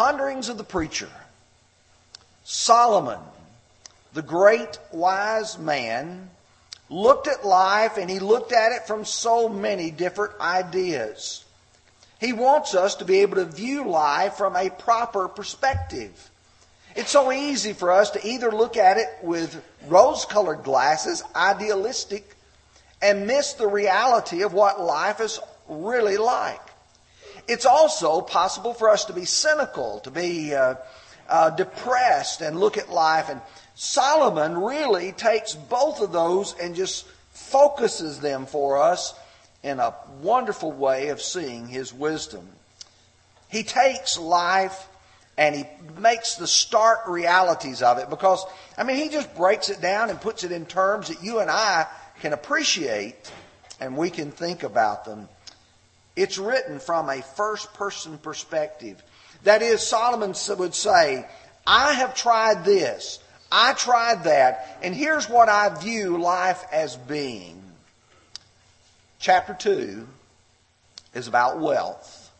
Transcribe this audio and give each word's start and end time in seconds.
Ponderings 0.00 0.48
of 0.48 0.56
the 0.56 0.64
Preacher. 0.64 1.10
Solomon, 2.42 3.18
the 4.14 4.22
great 4.22 4.78
wise 4.92 5.58
man, 5.58 6.30
looked 6.88 7.28
at 7.28 7.44
life 7.44 7.98
and 7.98 8.08
he 8.08 8.18
looked 8.18 8.50
at 8.50 8.72
it 8.72 8.86
from 8.86 9.04
so 9.04 9.46
many 9.46 9.90
different 9.90 10.40
ideas. 10.40 11.44
He 12.18 12.32
wants 12.32 12.74
us 12.74 12.94
to 12.94 13.04
be 13.04 13.18
able 13.18 13.34
to 13.34 13.44
view 13.44 13.90
life 13.90 14.36
from 14.36 14.56
a 14.56 14.70
proper 14.70 15.28
perspective. 15.28 16.30
It's 16.96 17.10
so 17.10 17.30
easy 17.30 17.74
for 17.74 17.92
us 17.92 18.08
to 18.12 18.26
either 18.26 18.50
look 18.50 18.78
at 18.78 18.96
it 18.96 19.08
with 19.22 19.62
rose 19.86 20.24
colored 20.24 20.62
glasses, 20.62 21.22
idealistic, 21.36 22.36
and 23.02 23.26
miss 23.26 23.52
the 23.52 23.68
reality 23.68 24.40
of 24.44 24.54
what 24.54 24.80
life 24.80 25.20
is 25.20 25.38
really 25.68 26.16
like. 26.16 26.69
It's 27.48 27.66
also 27.66 28.20
possible 28.20 28.74
for 28.74 28.90
us 28.90 29.04
to 29.06 29.12
be 29.12 29.24
cynical, 29.24 30.00
to 30.00 30.10
be 30.10 30.54
uh, 30.54 30.74
uh, 31.28 31.50
depressed, 31.50 32.40
and 32.40 32.58
look 32.58 32.78
at 32.78 32.90
life. 32.90 33.28
And 33.28 33.40
Solomon 33.74 34.58
really 34.58 35.12
takes 35.12 35.54
both 35.54 36.00
of 36.00 36.12
those 36.12 36.54
and 36.58 36.74
just 36.74 37.06
focuses 37.32 38.20
them 38.20 38.46
for 38.46 38.78
us 38.78 39.14
in 39.62 39.78
a 39.78 39.94
wonderful 40.22 40.72
way 40.72 41.08
of 41.08 41.20
seeing 41.20 41.68
his 41.68 41.92
wisdom. 41.92 42.46
He 43.48 43.62
takes 43.62 44.18
life 44.18 44.88
and 45.36 45.54
he 45.54 45.64
makes 45.98 46.36
the 46.36 46.46
stark 46.46 47.08
realities 47.08 47.82
of 47.82 47.98
it 47.98 48.10
because, 48.10 48.44
I 48.76 48.84
mean, 48.84 48.96
he 48.96 49.08
just 49.08 49.34
breaks 49.34 49.70
it 49.70 49.80
down 49.80 50.10
and 50.10 50.20
puts 50.20 50.44
it 50.44 50.52
in 50.52 50.66
terms 50.66 51.08
that 51.08 51.22
you 51.22 51.40
and 51.40 51.50
I 51.50 51.86
can 52.20 52.32
appreciate 52.32 53.32
and 53.80 53.96
we 53.96 54.10
can 54.10 54.30
think 54.30 54.62
about 54.62 55.04
them. 55.04 55.28
It's 56.16 56.38
written 56.38 56.80
from 56.80 57.08
a 57.08 57.22
first 57.22 57.72
person 57.74 58.18
perspective. 58.18 59.02
That 59.44 59.62
is, 59.62 59.86
Solomon 59.86 60.34
would 60.58 60.74
say, 60.74 61.26
I 61.66 61.92
have 61.94 62.14
tried 62.14 62.64
this, 62.64 63.20
I 63.50 63.72
tried 63.74 64.24
that, 64.24 64.78
and 64.82 64.94
here's 64.94 65.28
what 65.28 65.48
I 65.48 65.68
view 65.80 66.18
life 66.18 66.64
as 66.72 66.96
being. 66.96 67.62
Chapter 69.18 69.54
2 69.54 70.06
is 71.14 71.28
about 71.28 71.58
wealth. 71.58 72.32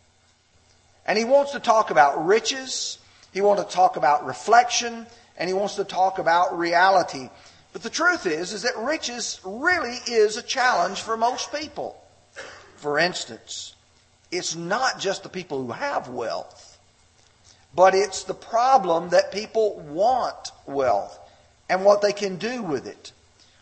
And 1.06 1.18
he 1.18 1.24
wants 1.24 1.52
to 1.52 1.60
talk 1.60 1.90
about 1.90 2.26
riches, 2.26 2.98
he 3.32 3.40
wants 3.40 3.62
to 3.62 3.68
talk 3.68 3.96
about 3.96 4.26
reflection, 4.26 5.06
and 5.36 5.48
he 5.48 5.54
wants 5.54 5.76
to 5.76 5.84
talk 5.84 6.18
about 6.18 6.58
reality. 6.58 7.30
But 7.72 7.82
the 7.82 7.90
truth 7.90 8.26
is, 8.26 8.52
is 8.52 8.62
that 8.62 8.76
riches 8.76 9.40
really 9.44 9.98
is 10.06 10.36
a 10.36 10.42
challenge 10.42 11.00
for 11.00 11.16
most 11.16 11.52
people. 11.52 12.00
For 12.80 12.98
instance, 12.98 13.74
it's 14.30 14.56
not 14.56 14.98
just 14.98 15.22
the 15.22 15.28
people 15.28 15.62
who 15.62 15.72
have 15.72 16.08
wealth, 16.08 16.78
but 17.74 17.94
it's 17.94 18.24
the 18.24 18.32
problem 18.32 19.10
that 19.10 19.32
people 19.32 19.78
want 19.80 20.50
wealth 20.64 21.18
and 21.68 21.84
what 21.84 22.00
they 22.00 22.14
can 22.14 22.36
do 22.36 22.62
with 22.62 22.86
it. 22.86 23.12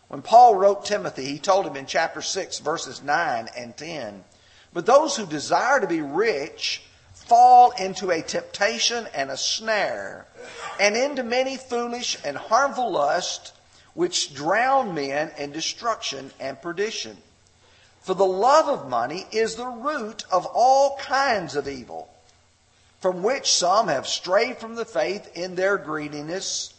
When 0.07 0.21
Paul 0.21 0.55
wrote 0.55 0.85
Timothy, 0.85 1.25
he 1.25 1.37
told 1.37 1.67
him 1.67 1.75
in 1.75 1.85
chapter 1.85 2.21
6, 2.21 2.59
verses 2.59 3.03
9 3.03 3.49
and 3.57 3.75
10, 3.75 4.23
But 4.71 4.85
those 4.85 5.17
who 5.17 5.25
desire 5.25 5.81
to 5.81 5.87
be 5.87 6.01
rich 6.01 6.81
fall 7.13 7.71
into 7.71 8.11
a 8.11 8.21
temptation 8.21 9.05
and 9.13 9.29
a 9.29 9.37
snare, 9.37 10.27
and 10.79 10.95
into 10.95 11.23
many 11.23 11.57
foolish 11.57 12.17
and 12.23 12.37
harmful 12.37 12.89
lusts, 12.89 13.51
which 13.95 14.33
drown 14.33 14.95
men 14.95 15.29
in 15.37 15.51
destruction 15.51 16.31
and 16.39 16.61
perdition. 16.61 17.17
For 18.09 18.15
the 18.15 18.25
love 18.25 18.67
of 18.67 18.89
money 18.89 19.27
is 19.31 19.53
the 19.53 19.67
root 19.67 20.23
of 20.31 20.47
all 20.47 20.97
kinds 20.97 21.55
of 21.55 21.67
evil, 21.67 22.09
from 23.01 23.21
which 23.21 23.53
some 23.53 23.87
have 23.87 24.07
strayed 24.07 24.57
from 24.57 24.73
the 24.73 24.83
faith 24.83 25.29
in 25.37 25.53
their 25.53 25.77
greediness 25.77 26.73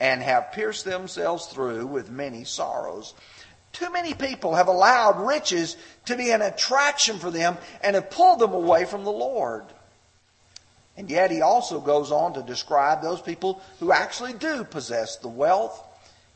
and 0.00 0.22
have 0.22 0.52
pierced 0.52 0.84
themselves 0.84 1.46
through 1.46 1.86
with 1.86 2.10
many 2.10 2.44
sorrows. 2.44 3.14
Too 3.72 3.90
many 3.90 4.12
people 4.12 4.54
have 4.54 4.68
allowed 4.68 5.26
riches 5.26 5.78
to 6.04 6.14
be 6.14 6.30
an 6.30 6.42
attraction 6.42 7.18
for 7.18 7.30
them 7.30 7.56
and 7.80 7.94
have 7.94 8.10
pulled 8.10 8.40
them 8.40 8.52
away 8.52 8.84
from 8.84 9.04
the 9.04 9.10
Lord. 9.10 9.64
And 10.94 11.08
yet 11.08 11.30
he 11.30 11.40
also 11.40 11.80
goes 11.80 12.12
on 12.12 12.34
to 12.34 12.42
describe 12.42 13.00
those 13.00 13.22
people 13.22 13.62
who 13.80 13.92
actually 13.92 14.34
do 14.34 14.62
possess 14.62 15.16
the 15.16 15.28
wealth. 15.28 15.82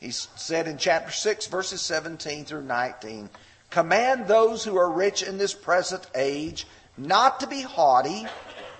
He 0.00 0.12
said 0.12 0.66
in 0.66 0.78
chapter 0.78 1.12
6, 1.12 1.46
verses 1.48 1.82
17 1.82 2.46
through 2.46 2.62
19, 2.62 3.28
Command 3.70 4.26
those 4.26 4.64
who 4.64 4.76
are 4.76 4.90
rich 4.90 5.22
in 5.22 5.38
this 5.38 5.54
present 5.54 6.06
age 6.14 6.66
not 6.96 7.40
to 7.40 7.46
be 7.46 7.62
haughty, 7.62 8.26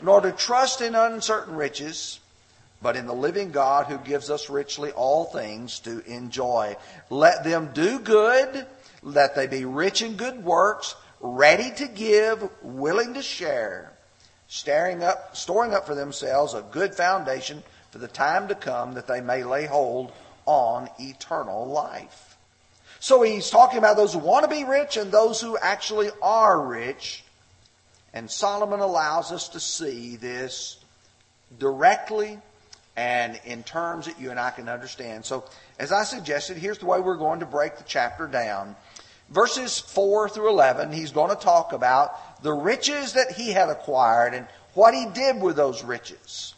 nor 0.03 0.21
to 0.21 0.33
trust 0.33 0.81
in 0.81 0.95
uncertain 0.95 1.55
riches, 1.55 2.21
but 2.83 2.97
in 2.97 3.06
the 3.06 3.15
living 3.15 3.51
God 3.51 3.87
who 3.87 3.99
gives 3.99 4.31
us 4.31 4.51
richly 4.51 4.91
all 4.93 5.25
things 5.25 5.78
to 5.81 6.01
enjoy. 6.06 6.77
Let 7.09 7.45
them 7.45 7.71
do 7.73 7.99
good, 7.99 8.67
let 9.03 9.34
they 9.34 9.47
be 9.47 9.65
rich 9.65 10.03
in 10.03 10.17
good 10.17 10.45
works, 10.45 10.95
ready 11.21 11.71
to 11.77 11.87
give, 11.87 12.49
willing 12.62 13.15
to 13.15 13.22
share 13.22 13.93
staring 14.51 15.05
up, 15.05 15.37
storing 15.37 15.72
up 15.72 15.87
for 15.87 15.95
themselves 15.95 16.55
a 16.55 16.62
good 16.72 16.93
foundation 16.93 17.62
for 17.93 17.99
the 17.99 18.09
time 18.09 18.49
to 18.49 18.55
come 18.55 18.95
that 18.95 19.07
they 19.07 19.21
may 19.21 19.45
lay 19.45 19.65
hold 19.65 20.12
on 20.45 20.89
eternal 20.99 21.67
life. 21.67 22.29
So 23.00 23.22
he's 23.22 23.49
talking 23.49 23.78
about 23.78 23.97
those 23.97 24.12
who 24.12 24.19
want 24.19 24.44
to 24.44 24.50
be 24.55 24.65
rich 24.65 24.99
and 24.99 25.11
those 25.11 25.41
who 25.41 25.56
actually 25.56 26.11
are 26.21 26.61
rich. 26.61 27.25
And 28.12 28.31
Solomon 28.31 28.81
allows 28.81 29.33
us 29.33 29.49
to 29.50 29.61
see 29.61 30.16
this 30.16 30.77
directly 31.59 32.39
and 32.97 33.41
in 33.47 33.62
terms 33.62 34.05
that 34.05 34.21
you 34.21 34.31
and 34.31 34.39
I 34.39 34.50
can 34.50 34.69
understand. 34.69 35.25
So, 35.25 35.44
as 35.78 35.93
I 35.93 36.05
suggested, 36.05 36.59
here's 36.59 36.78
the 36.78 36.87
way 36.87 37.00
we're 37.00 37.16
going 37.16 37.41
to 37.41 37.47
break 37.47 37.78
the 37.78 37.84
chapter 37.84 38.27
down. 38.27 38.77
Verses 39.31 39.78
4 39.78 40.28
through 40.28 40.50
11, 40.50 40.93
he's 40.93 41.12
going 41.12 41.31
to 41.31 41.43
talk 41.43 41.72
about 41.72 42.43
the 42.43 42.53
riches 42.53 43.15
that 43.15 43.33
he 43.33 43.53
had 43.53 43.71
acquired 43.71 44.34
and 44.34 44.47
what 44.75 44.93
he 44.93 45.06
did 45.06 45.41
with 45.41 45.56
those 45.56 45.83
riches. 45.83 46.55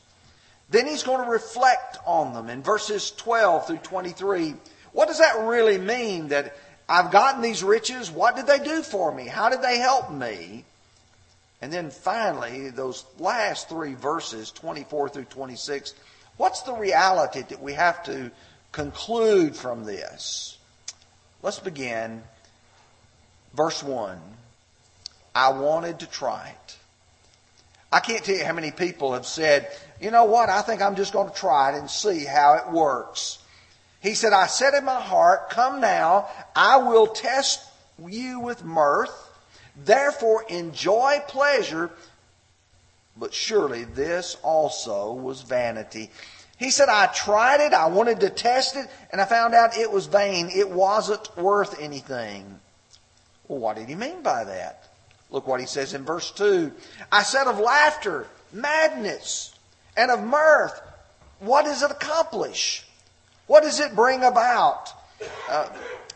Then 0.70 0.88
he's 0.88 1.04
going 1.04 1.22
to 1.22 1.30
reflect 1.30 1.98
on 2.04 2.32
them 2.32 2.48
in 2.48 2.62
verses 2.62 3.12
12 3.12 3.68
through 3.68 3.76
23. 3.78 4.54
What 4.92 5.08
does 5.08 5.18
that 5.18 5.46
really 5.46 5.78
mean 5.78 6.28
that 6.28 6.56
I've 6.88 7.10
gotten 7.10 7.42
these 7.42 7.62
riches? 7.62 8.10
What 8.10 8.36
did 8.36 8.46
they 8.46 8.58
do 8.58 8.82
for 8.82 9.12
me? 9.12 9.26
How 9.26 9.48
did 9.48 9.62
they 9.62 9.78
help 9.78 10.10
me? 10.10 10.64
And 11.60 11.72
then 11.72 11.90
finally, 11.90 12.70
those 12.70 13.04
last 13.18 13.68
three 13.68 13.94
verses, 13.94 14.50
24 14.50 15.10
through 15.10 15.24
26, 15.24 15.94
what's 16.36 16.62
the 16.62 16.74
reality 16.74 17.42
that 17.48 17.62
we 17.62 17.72
have 17.74 18.02
to 18.04 18.30
conclude 18.72 19.54
from 19.54 19.84
this? 19.84 20.58
Let's 21.42 21.60
begin. 21.60 22.22
Verse 23.54 23.82
1. 23.82 24.18
I 25.34 25.52
wanted 25.52 26.00
to 26.00 26.06
try 26.06 26.48
it. 26.48 26.76
I 27.92 28.00
can't 28.00 28.24
tell 28.24 28.34
you 28.34 28.44
how 28.44 28.54
many 28.54 28.70
people 28.70 29.12
have 29.12 29.26
said, 29.26 29.70
you 30.00 30.10
know 30.10 30.24
what, 30.24 30.48
I 30.48 30.62
think 30.62 30.80
I'm 30.82 30.96
just 30.96 31.12
going 31.12 31.28
to 31.28 31.34
try 31.34 31.72
it 31.72 31.78
and 31.78 31.90
see 31.90 32.24
how 32.24 32.54
it 32.54 32.72
works. 32.72 33.38
He 34.02 34.14
said, 34.14 34.32
I 34.32 34.48
said 34.48 34.74
in 34.74 34.84
my 34.84 35.00
heart, 35.00 35.48
come 35.50 35.80
now, 35.80 36.28
I 36.56 36.78
will 36.78 37.06
test 37.06 37.64
you 38.04 38.40
with 38.40 38.64
mirth, 38.64 39.12
therefore 39.76 40.44
enjoy 40.48 41.22
pleasure, 41.28 41.88
but 43.16 43.32
surely 43.32 43.84
this 43.84 44.36
also 44.42 45.12
was 45.12 45.42
vanity. 45.42 46.10
He 46.58 46.70
said, 46.70 46.88
I 46.88 47.06
tried 47.06 47.60
it, 47.60 47.72
I 47.72 47.86
wanted 47.86 48.20
to 48.20 48.30
test 48.30 48.74
it, 48.74 48.88
and 49.12 49.20
I 49.20 49.24
found 49.24 49.54
out 49.54 49.76
it 49.76 49.90
was 49.90 50.06
vain. 50.06 50.50
It 50.52 50.68
wasn't 50.68 51.36
worth 51.36 51.80
anything. 51.80 52.58
Well, 53.46 53.60
what 53.60 53.76
did 53.76 53.88
he 53.88 53.94
mean 53.94 54.22
by 54.22 54.44
that? 54.44 54.88
Look 55.30 55.46
what 55.46 55.60
he 55.60 55.66
says 55.66 55.94
in 55.94 56.04
verse 56.04 56.30
2. 56.32 56.72
I 57.10 57.22
said 57.22 57.46
of 57.46 57.60
laughter, 57.60 58.26
madness, 58.52 59.54
and 59.96 60.10
of 60.10 60.22
mirth, 60.22 60.80
what 61.38 61.64
does 61.64 61.82
it 61.82 61.90
accomplish? 61.90 62.84
What 63.46 63.62
does 63.62 63.80
it 63.80 63.94
bring 63.94 64.22
about? 64.24 64.90
Uh, 65.48 65.68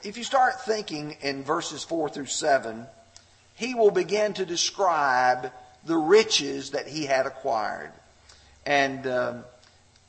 if 0.03 0.17
you 0.17 0.25
start 0.25 0.65
thinking 0.65 1.17
in 1.21 1.43
verses 1.43 1.83
4 1.85 2.09
through 2.09 2.27
7, 2.27 2.87
he 3.57 3.75
will 3.75 3.91
begin 3.91 4.35
to 4.35 4.47
describe 4.47 5.53
the 5.85 5.97
riches 5.97 6.71
that 6.71 6.87
he 6.87 7.05
had 7.05 7.27
acquired. 7.27 7.93
And 8.65 9.07
um, 9.07 9.45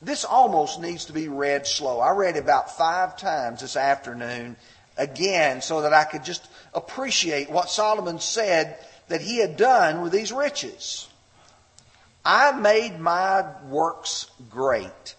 this 0.01 0.25
almost 0.25 0.79
needs 0.79 1.05
to 1.05 1.13
be 1.13 1.27
read 1.27 1.65
slow. 1.65 1.99
I 1.99 2.11
read 2.11 2.37
about 2.37 2.77
five 2.77 3.17
times 3.17 3.61
this 3.61 3.75
afternoon 3.75 4.55
again 4.97 5.61
so 5.61 5.81
that 5.81 5.93
I 5.93 6.03
could 6.03 6.23
just 6.23 6.47
appreciate 6.73 7.49
what 7.49 7.69
Solomon 7.69 8.19
said 8.19 8.77
that 9.07 9.21
he 9.21 9.37
had 9.37 9.57
done 9.57 10.01
with 10.01 10.11
these 10.11 10.31
riches. 10.31 11.07
I 12.25 12.51
made 12.51 12.99
my 12.99 13.45
works 13.67 14.29
great. 14.49 15.15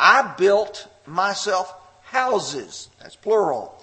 I 0.00 0.34
built 0.38 0.88
myself 1.06 1.74
houses. 2.02 2.88
That's 3.00 3.16
plural. 3.16 3.74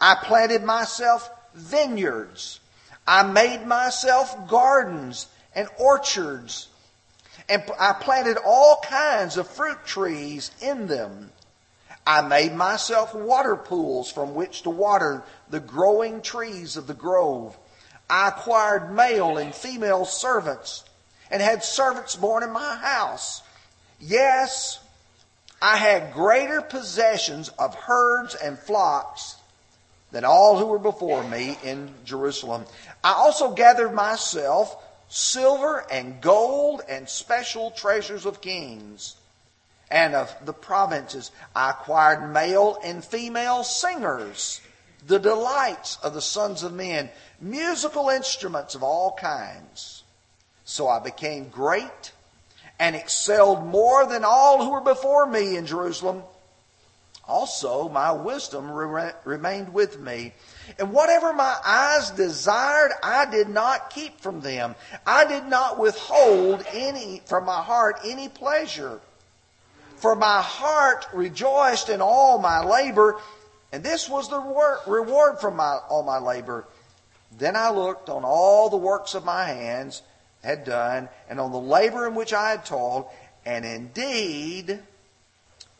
I 0.00 0.16
planted 0.22 0.62
myself 0.62 1.30
vineyards. 1.54 2.60
I 3.06 3.22
made 3.22 3.66
myself 3.66 4.48
gardens 4.48 5.28
and 5.54 5.68
orchards. 5.78 6.68
And 7.48 7.62
I 7.78 7.92
planted 7.92 8.38
all 8.44 8.80
kinds 8.82 9.36
of 9.36 9.48
fruit 9.48 9.78
trees 9.86 10.50
in 10.60 10.86
them. 10.86 11.30
I 12.06 12.22
made 12.22 12.54
myself 12.54 13.14
water 13.14 13.56
pools 13.56 14.10
from 14.12 14.34
which 14.34 14.62
to 14.62 14.70
water 14.70 15.24
the 15.50 15.60
growing 15.60 16.22
trees 16.22 16.76
of 16.76 16.86
the 16.86 16.94
grove. 16.94 17.56
I 18.08 18.28
acquired 18.28 18.94
male 18.94 19.38
and 19.38 19.54
female 19.54 20.04
servants 20.04 20.84
and 21.30 21.42
had 21.42 21.64
servants 21.64 22.14
born 22.14 22.44
in 22.44 22.52
my 22.52 22.76
house. 22.76 23.42
Yes, 23.98 24.78
I 25.60 25.76
had 25.76 26.12
greater 26.12 26.60
possessions 26.60 27.48
of 27.58 27.74
herds 27.74 28.34
and 28.34 28.58
flocks 28.58 29.36
than 30.10 30.24
all 30.24 30.58
who 30.58 30.66
were 30.66 30.78
before 30.78 31.24
me 31.24 31.58
in 31.64 31.92
Jerusalem. 32.04 32.66
I 33.02 33.12
also 33.12 33.52
gathered 33.52 33.92
myself 33.92 34.76
silver 35.08 35.84
and 35.90 36.20
gold 36.20 36.82
and 36.88 37.08
special 37.08 37.70
treasures 37.70 38.26
of 38.26 38.40
kings 38.40 39.16
and 39.90 40.14
of 40.14 40.34
the 40.44 40.52
provinces. 40.52 41.30
I 41.54 41.70
acquired 41.70 42.32
male 42.32 42.78
and 42.82 43.04
female 43.04 43.64
singers, 43.64 44.60
the 45.06 45.18
delights 45.18 45.98
of 46.02 46.14
the 46.14 46.22
sons 46.22 46.62
of 46.62 46.72
men, 46.72 47.10
musical 47.40 48.08
instruments 48.08 48.74
of 48.74 48.82
all 48.82 49.16
kinds. 49.18 50.02
So 50.64 50.88
I 50.88 50.98
became 50.98 51.48
great 51.48 52.12
and 52.78 52.94
excelled 52.96 53.66
more 53.66 54.06
than 54.06 54.24
all 54.24 54.64
who 54.64 54.70
were 54.70 54.80
before 54.80 55.26
me 55.26 55.56
in 55.56 55.66
Jerusalem. 55.66 56.22
Also, 57.28 57.88
my 57.88 58.12
wisdom 58.12 58.70
re- 58.70 59.12
remained 59.24 59.74
with 59.74 59.98
me. 59.98 60.32
And 60.78 60.92
whatever 60.92 61.32
my 61.32 61.56
eyes 61.64 62.10
desired, 62.10 62.92
I 63.02 63.28
did 63.28 63.48
not 63.48 63.90
keep 63.90 64.20
from 64.20 64.40
them. 64.40 64.76
I 65.04 65.24
did 65.24 65.46
not 65.46 65.78
withhold 65.78 66.64
any 66.72 67.22
from 67.26 67.44
my 67.44 67.62
heart 67.62 68.00
any 68.04 68.28
pleasure. 68.28 69.00
For 69.96 70.14
my 70.14 70.40
heart 70.40 71.06
rejoiced 71.12 71.88
in 71.88 72.00
all 72.00 72.38
my 72.38 72.62
labor, 72.62 73.18
and 73.72 73.82
this 73.82 74.08
was 74.08 74.28
the 74.28 74.38
reward 74.86 75.40
from 75.40 75.56
my, 75.56 75.78
all 75.88 76.04
my 76.04 76.18
labor. 76.18 76.66
Then 77.36 77.56
I 77.56 77.70
looked 77.70 78.08
on 78.08 78.22
all 78.24 78.70
the 78.70 78.76
works 78.76 79.14
of 79.14 79.24
my 79.24 79.46
hands 79.46 80.02
had 80.42 80.64
done, 80.64 81.08
and 81.28 81.40
on 81.40 81.52
the 81.52 81.60
labor 81.60 82.06
in 82.06 82.14
which 82.14 82.32
I 82.32 82.50
had 82.50 82.64
toiled, 82.64 83.06
and 83.44 83.64
indeed, 83.64 84.78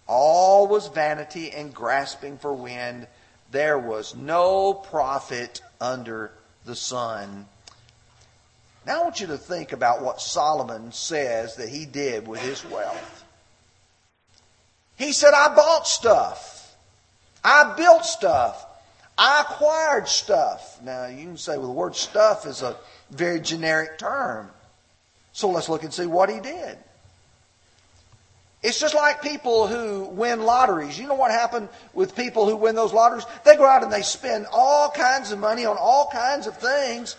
all 0.07 0.67
was 0.67 0.89
vanity 0.89 1.51
and 1.51 1.75
grasping 1.75 2.39
for 2.39 2.53
wind. 2.53 3.07
There 3.51 3.79
was 3.79 4.15
no 4.15 4.75
profit 4.75 5.63
under 5.81 6.33
the 6.65 6.77
sun. 6.77 7.47
Now 8.87 9.01
I 9.01 9.05
want 9.05 9.21
you 9.21 9.27
to 9.29 9.39
think 9.39 9.73
about 9.73 10.03
what 10.03 10.21
Solomon 10.21 10.93
says 10.93 11.57
that 11.57 11.69
he 11.69 11.87
did 11.87 12.29
with 12.29 12.41
his 12.41 12.65
wealth. 12.65 13.25
He 14.97 15.13
said, 15.13 15.35
I 15.35 15.55
bought 15.55 15.87
stuff. 15.87 16.77
I 17.45 17.75
built 17.77 18.05
stuff. 18.05 18.66
I 19.19 19.41
acquired 19.43 20.09
stuff. 20.09 20.79
Now, 20.83 21.07
you 21.07 21.25
can 21.25 21.37
say, 21.37 21.57
well, 21.57 21.69
the 21.69 21.73
word 21.73 21.97
stuff 21.97 22.47
is 22.47 22.63
a 22.63 22.77
very 23.11 23.41
generic 23.41 23.99
term. 23.99 24.51
So 25.33 25.49
let's 25.49 25.69
look 25.69 25.83
and 25.85 25.93
see 25.93 26.07
what 26.07 26.29
he 26.29 26.41
did. 26.41 26.79
It's 28.63 28.81
just 28.81 28.95
like 28.95 29.23
people 29.23 29.67
who 29.67 30.05
win 30.07 30.43
lotteries. 30.43 30.99
You 30.99 31.07
know 31.07 31.15
what 31.15 31.31
happened 31.31 31.69
with 31.95 32.17
people 32.17 32.49
who 32.49 32.57
win 32.57 32.75
those 32.75 32.93
lotteries? 32.93 33.25
They 33.45 33.57
go 33.57 33.67
out 33.67 33.83
and 33.83 33.93
they 33.93 34.03
spend 34.03 34.47
all 34.51 34.91
kinds 34.91 35.31
of 35.31 35.39
money 35.39 35.65
on 35.65 35.77
all 35.79 36.11
kinds 36.13 36.47
of 36.47 36.57
things 36.57 37.17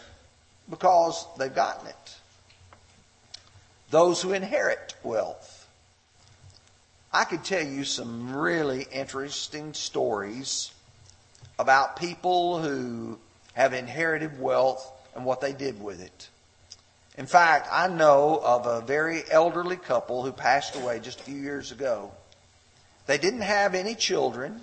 because 0.69 1.25
they've 1.37 1.53
gotten 1.53 1.87
it. 1.87 2.15
Those 3.91 4.21
who 4.21 4.33
inherit 4.33 4.95
wealth. 5.03 5.67
I 7.13 7.23
could 7.23 7.43
tell 7.43 7.65
you 7.65 7.85
some 7.85 8.35
really 8.35 8.85
interesting 8.91 9.73
stories 9.73 10.71
about 11.59 11.97
people 11.97 12.61
who 12.61 13.17
have 13.53 13.73
inherited 13.73 14.39
wealth 14.39 14.91
and 15.15 15.25
what 15.25 15.41
they 15.41 15.53
did 15.53 15.81
with 15.81 16.01
it. 16.01 16.29
In 17.17 17.25
fact, 17.25 17.67
I 17.71 17.87
know 17.87 18.39
of 18.43 18.67
a 18.67 18.81
very 18.81 19.23
elderly 19.31 19.77
couple 19.77 20.23
who 20.23 20.31
passed 20.31 20.75
away 20.75 20.99
just 20.99 21.19
a 21.19 21.23
few 21.23 21.37
years 21.37 21.71
ago. 21.71 22.11
They 23.07 23.17
didn't 23.17 23.41
have 23.41 23.73
any 23.73 23.95
children. 23.95 24.61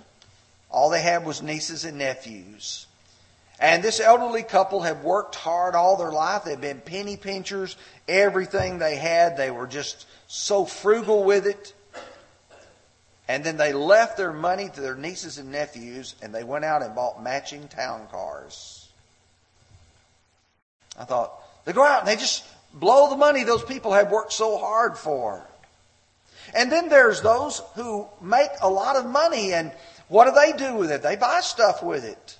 All 0.71 0.89
they 0.89 1.01
had 1.01 1.25
was 1.25 1.41
nieces 1.41 1.83
and 1.83 1.97
nephews. 1.97 2.87
And 3.59 3.83
this 3.83 3.99
elderly 3.99 4.43
couple 4.43 4.81
had 4.81 5.03
worked 5.03 5.35
hard 5.35 5.75
all 5.75 5.97
their 5.97 6.11
life. 6.11 6.43
They'd 6.43 6.61
been 6.61 6.81
penny 6.81 7.17
pinchers. 7.17 7.75
Everything 8.07 8.79
they 8.79 8.95
had, 8.95 9.37
they 9.37 9.51
were 9.51 9.67
just 9.67 10.05
so 10.27 10.65
frugal 10.65 11.23
with 11.23 11.45
it. 11.47 11.73
And 13.27 13.43
then 13.43 13.57
they 13.57 13.73
left 13.73 14.17
their 14.17 14.33
money 14.33 14.69
to 14.69 14.81
their 14.81 14.95
nieces 14.95 15.37
and 15.37 15.51
nephews 15.51 16.15
and 16.21 16.33
they 16.33 16.43
went 16.43 16.65
out 16.65 16.83
and 16.83 16.93
bought 16.93 17.23
matching 17.23 17.67
town 17.67 18.07
cars. 18.11 18.87
I 20.97 21.05
thought, 21.05 21.33
they 21.65 21.73
go 21.73 21.83
out 21.83 22.01
and 22.01 22.07
they 22.07 22.15
just 22.15 22.45
blow 22.73 23.09
the 23.09 23.17
money 23.17 23.43
those 23.43 23.63
people 23.63 23.93
have 23.93 24.11
worked 24.11 24.33
so 24.33 24.57
hard 24.57 24.97
for. 24.97 25.45
And 26.53 26.71
then 26.71 26.89
there's 26.89 27.21
those 27.21 27.61
who 27.73 28.07
make 28.21 28.51
a 28.61 28.69
lot 28.69 28.95
of 28.95 29.05
money 29.05 29.53
and 29.53 29.71
what 30.07 30.25
do 30.25 30.31
they 30.39 30.55
do 30.55 30.75
with 30.75 30.91
it? 30.91 31.01
They 31.01 31.15
buy 31.15 31.41
stuff 31.41 31.81
with 31.81 32.05
it. 32.05 32.37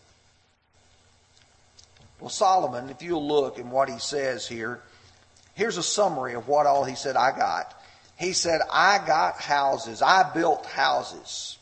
Well, 2.19 2.29
Solomon, 2.29 2.89
if 2.89 3.01
you'll 3.01 3.27
look 3.27 3.57
in 3.57 3.71
what 3.71 3.89
he 3.89 3.97
says 3.99 4.47
here, 4.47 4.79
here's 5.55 5.77
a 5.77 5.83
summary 5.83 6.35
of 6.35 6.47
what 6.47 6.65
all 6.67 6.83
he 6.83 6.95
said 6.95 7.15
I 7.15 7.35
got. 7.35 7.73
He 8.17 8.33
said, 8.33 8.61
I 8.71 8.99
got 9.05 9.41
houses. 9.41 10.01
I 10.01 10.31
built 10.33 10.65
houses. 10.65 11.57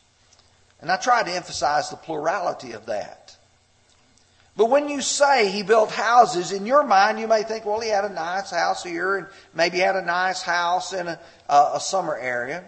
And 0.80 0.90
I 0.90 0.96
tried 0.96 1.26
to 1.26 1.32
emphasize 1.32 1.90
the 1.90 1.96
plurality 1.96 2.72
of 2.72 2.86
that. 2.86 3.36
But 4.56 4.70
when 4.70 4.88
you 4.88 5.00
say 5.00 5.50
he 5.50 5.62
built 5.62 5.90
houses, 5.90 6.52
in 6.52 6.64
your 6.64 6.84
mind 6.84 7.18
you 7.18 7.26
may 7.26 7.42
think, 7.42 7.64
well, 7.64 7.80
he 7.80 7.88
had 7.88 8.04
a 8.04 8.12
nice 8.12 8.50
house 8.50 8.84
here 8.84 9.16
and 9.16 9.26
maybe 9.52 9.78
had 9.78 9.96
a 9.96 10.02
nice 10.02 10.42
house 10.42 10.92
in 10.92 11.08
a, 11.08 11.18
a, 11.48 11.80
summer 11.80 12.16
area. 12.16 12.62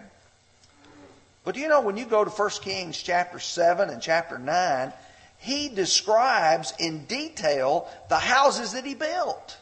But 1.45 1.55
do 1.55 1.61
you 1.61 1.69
know 1.69 1.79
when 1.79 1.95
you 1.95 2.05
go 2.05 2.25
to 2.25 2.29
1 2.29 2.49
Kings 2.61 3.01
chapter 3.01 3.39
7 3.39 3.89
and 3.89 4.01
chapter 4.01 4.37
9, 4.37 4.91
he 5.37 5.69
describes 5.69 6.73
in 6.77 7.05
detail 7.05 7.87
the 8.09 8.17
houses 8.17 8.73
that 8.73 8.83
he 8.83 8.95
built. 8.95 9.57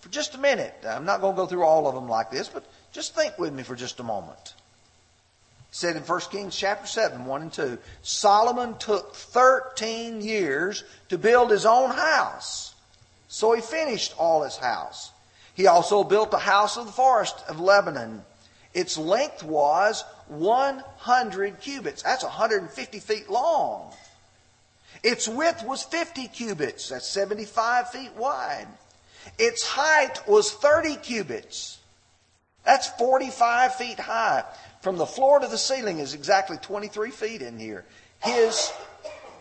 For 0.00 0.08
just 0.08 0.34
a 0.34 0.38
minute, 0.38 0.74
I'm 0.84 1.04
not 1.04 1.20
going 1.20 1.36
to 1.36 1.42
go 1.42 1.46
through 1.46 1.64
all 1.64 1.86
of 1.86 1.94
them 1.94 2.08
like 2.08 2.32
this, 2.32 2.48
but 2.48 2.64
just 2.92 3.14
think 3.14 3.38
with 3.38 3.52
me 3.52 3.62
for 3.62 3.76
just 3.76 4.00
a 4.00 4.02
moment. 4.02 4.54
It 5.70 5.76
said 5.76 5.96
in 5.96 6.02
1 6.02 6.20
Kings 6.30 6.56
chapter 6.56 6.86
7, 6.86 7.24
1 7.24 7.42
and 7.42 7.52
2, 7.52 7.78
Solomon 8.02 8.76
took 8.78 9.14
13 9.14 10.20
years 10.20 10.84
to 11.08 11.18
build 11.18 11.50
his 11.50 11.64
own 11.66 11.90
house. 11.90 12.74
So 13.28 13.52
he 13.52 13.60
finished 13.60 14.14
all 14.18 14.42
his 14.42 14.56
house. 14.56 15.12
He 15.54 15.66
also 15.66 16.02
built 16.02 16.30
the 16.30 16.38
house 16.38 16.76
of 16.76 16.86
the 16.86 16.92
forest 16.92 17.36
of 17.48 17.60
Lebanon. 17.60 18.24
Its 18.72 18.96
length 18.96 19.42
was 19.42 20.04
100 20.28 21.60
cubits. 21.60 22.02
That's 22.02 22.24
150 22.24 22.98
feet 22.98 23.28
long. 23.28 23.92
Its 25.02 25.28
width 25.28 25.64
was 25.64 25.82
50 25.82 26.28
cubits. 26.28 26.88
That's 26.88 27.06
75 27.08 27.90
feet 27.90 28.12
wide. 28.16 28.68
Its 29.38 29.66
height 29.66 30.26
was 30.26 30.52
30 30.52 30.96
cubits. 30.96 31.79
That's 32.64 32.88
45 32.88 33.74
feet 33.74 33.98
high. 33.98 34.44
From 34.82 34.96
the 34.96 35.06
floor 35.06 35.40
to 35.40 35.46
the 35.46 35.58
ceiling 35.58 35.98
is 35.98 36.14
exactly 36.14 36.56
23 36.58 37.10
feet 37.10 37.42
in 37.42 37.58
here. 37.58 37.84
His 38.22 38.72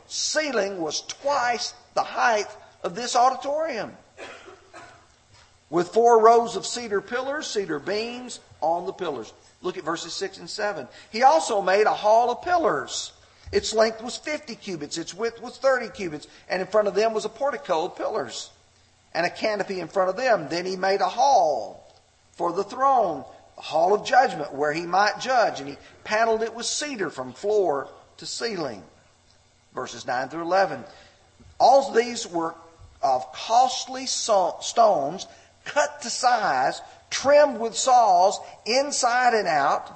ceiling 0.08 0.80
was 0.82 1.02
twice 1.02 1.74
the 1.94 2.04
height 2.04 2.48
of 2.84 2.96
this 2.96 3.16
auditorium. 3.16 3.96
With 5.70 5.90
four 5.90 6.22
rows 6.22 6.56
of 6.56 6.66
cedar 6.66 7.02
pillars, 7.02 7.46
cedar 7.46 7.80
beams 7.80 8.40
on 8.62 8.86
the 8.86 8.94
pillars. 8.94 9.34
Look 9.62 9.78
at 9.78 9.84
verses 9.84 10.14
6 10.14 10.40
and 10.40 10.50
7. 10.50 10.88
He 11.12 11.24
also 11.24 11.62
made 11.62 11.86
a 11.86 11.94
hall 11.94 12.32
of 12.32 12.42
pillars. 12.42 13.12
Its 13.52 13.74
length 13.74 14.02
was 14.02 14.16
50 14.18 14.56
cubits, 14.56 14.98
its 14.98 15.14
width 15.14 15.42
was 15.42 15.58
30 15.58 15.90
cubits, 15.90 16.28
and 16.50 16.62
in 16.62 16.68
front 16.68 16.88
of 16.88 16.96
them 16.96 17.14
was 17.14 17.26
a 17.26 17.30
portico 17.30 17.86
of 17.86 17.96
pillars 17.96 18.52
and 19.14 19.26
a 19.26 19.30
canopy 19.30 19.80
in 19.80 19.88
front 19.88 20.10
of 20.10 20.18
them. 20.18 20.48
Then 20.50 20.66
he 20.66 20.76
made 20.76 21.02
a 21.02 21.08
hall 21.08 21.79
for 22.40 22.54
the 22.54 22.64
throne, 22.64 23.26
the 23.58 23.62
hall 23.62 23.94
of 23.94 24.06
judgment 24.06 24.54
where 24.54 24.72
he 24.72 24.84
might 24.84 25.20
judge, 25.20 25.60
and 25.60 25.68
he 25.68 25.76
paneled 26.06 26.42
it 26.42 26.56
with 26.56 26.66
cedar 26.66 27.10
from 27.10 27.34
floor 27.34 27.90
to 28.16 28.26
ceiling. 28.26 28.82
Verses 29.76 30.08
9 30.08 30.30
through 30.30 30.44
11. 30.44 30.86
All 31.60 31.92
these 31.92 32.26
were 32.26 32.56
of 33.02 33.34
costly 33.34 34.06
stones 34.06 35.28
cut 35.66 36.02
to 36.02 36.10
size, 36.10 36.82
trimmed 37.10 37.60
with 37.60 37.76
saws 37.76 38.40
inside 38.66 39.34
and 39.34 39.50
out, 39.50 39.92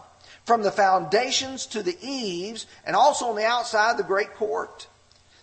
from 0.46 0.64
the 0.64 0.72
foundations 0.72 1.66
to 1.68 1.82
the 1.82 1.98
eaves, 2.02 2.66
and 2.86 2.94
also 2.94 3.28
on 3.28 3.38
the 3.38 3.46
outside 3.46 3.96
the 3.96 4.04
great 4.04 4.34
court. 4.36 4.88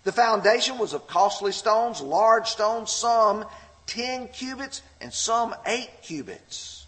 The 0.05 0.13
foundation 0.13 0.77
was 0.77 0.93
of 0.93 1.07
costly 1.07 1.53
stones, 1.53 2.03
large 2.03 2.49
stones, 2.49 2.93
some 2.93 3.47
10 3.87 4.29
cubits 4.29 4.83
and 5.01 5.15
some 5.15 5.55
8 5.65 5.89
cubits. 6.03 6.80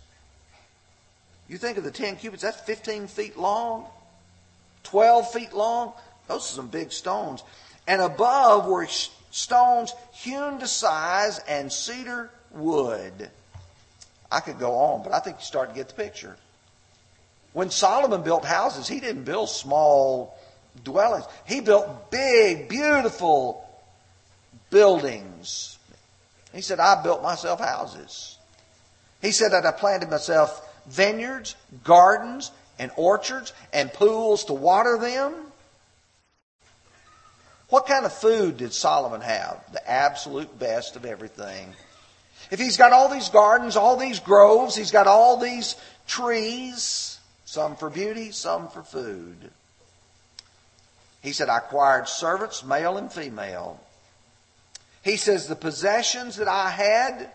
You 1.49 1.59
think 1.59 1.79
of 1.79 1.85
the 1.85 1.91
10 1.91 2.17
cubits, 2.17 2.43
that's 2.43 2.61
15 2.61 3.09
feet 3.09 3.37
long, 3.37 3.87
12 4.85 5.33
feet 5.33 5.53
long. 5.53 5.93
Those 6.29 6.51
are 6.51 6.55
some 6.55 6.69
big 6.69 6.93
stones. 6.93 7.43
And 7.87 8.01
above 8.01 8.67
were 8.67 8.87
stones 8.87 9.93
hewn 10.13 10.61
to 10.61 10.67
size 10.67 11.41
and 11.49 11.73
cedar 11.73 12.31
wood. 12.51 13.31
I 14.31 14.41
could 14.41 14.59
go 14.59 14.75
on, 14.77 15.03
but 15.03 15.13
I 15.13 15.19
think 15.19 15.39
you 15.39 15.45
start 15.45 15.71
to 15.71 15.75
get 15.75 15.89
the 15.89 15.95
picture. 15.95 16.37
When 17.53 17.71
Solomon 17.71 18.23
built 18.23 18.45
houses, 18.45 18.89
he 18.89 18.99
didn't 19.01 19.25
build 19.25 19.51
small 19.51 20.39
dwellings. 20.85 21.27
He 21.45 21.61
built 21.61 22.11
big, 22.11 22.69
beautiful 22.69 23.69
buildings. 24.71 25.79
He 26.55 26.63
said, 26.63 26.81
I 26.81 27.03
built 27.03 27.23
myself 27.23 27.61
houses. 27.61 28.39
He 29.21 29.33
said 29.33 29.53
that 29.53 29.67
I 29.67 29.73
planted 29.73 30.11
myself 30.11 30.69
vineyards, 30.87 31.57
gardens, 31.85 32.51
and 32.79 32.91
orchards, 32.97 33.53
and 33.73 33.93
pools 33.93 34.45
to 34.47 34.55
water 34.55 34.99
them. 34.99 35.35
What 37.69 37.87
kind 37.87 38.05
of 38.05 38.13
food 38.13 38.59
did 38.59 38.73
Solomon 38.73 39.23
have? 39.23 39.65
The 39.73 39.91
absolute 39.91 40.59
best 40.59 40.97
of 40.97 41.05
everything. 41.05 41.75
If 42.51 42.61
he's 42.61 42.77
got 42.77 42.93
all 42.93 43.09
these 43.09 43.31
gardens, 43.31 43.77
all 43.77 43.97
these 43.97 44.21
groves, 44.21 44.77
he's 44.77 44.91
got 44.91 45.07
all 45.07 45.39
these 45.39 45.77
trees, 46.07 47.19
some 47.47 47.77
for 47.77 47.89
beauty, 47.89 48.31
some 48.31 48.69
for 48.69 48.83
food. 48.83 49.51
He 51.23 51.33
said, 51.33 51.49
I 51.49 51.59
acquired 51.59 52.09
servants, 52.09 52.65
male 52.65 52.99
and 52.99 53.11
female. 53.11 53.81
He 55.03 55.17
says, 55.17 55.47
the 55.47 55.57
possessions 55.57 56.37
that 56.37 56.49
I 56.49 56.69
had 56.69 57.31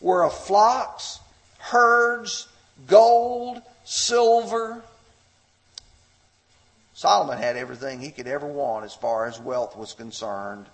were 0.00 0.24
of 0.24 0.32
flocks, 0.32 1.18
herds, 1.58 2.48
gold, 2.86 3.60
silver. 3.84 4.82
Solomon 6.94 7.38
had 7.38 7.56
everything 7.56 8.00
he 8.00 8.10
could 8.10 8.26
ever 8.26 8.46
want 8.46 8.84
as 8.84 8.94
far 8.94 9.26
as 9.26 9.40
wealth 9.40 9.76
was 9.76 9.94
concerned. 9.94 10.66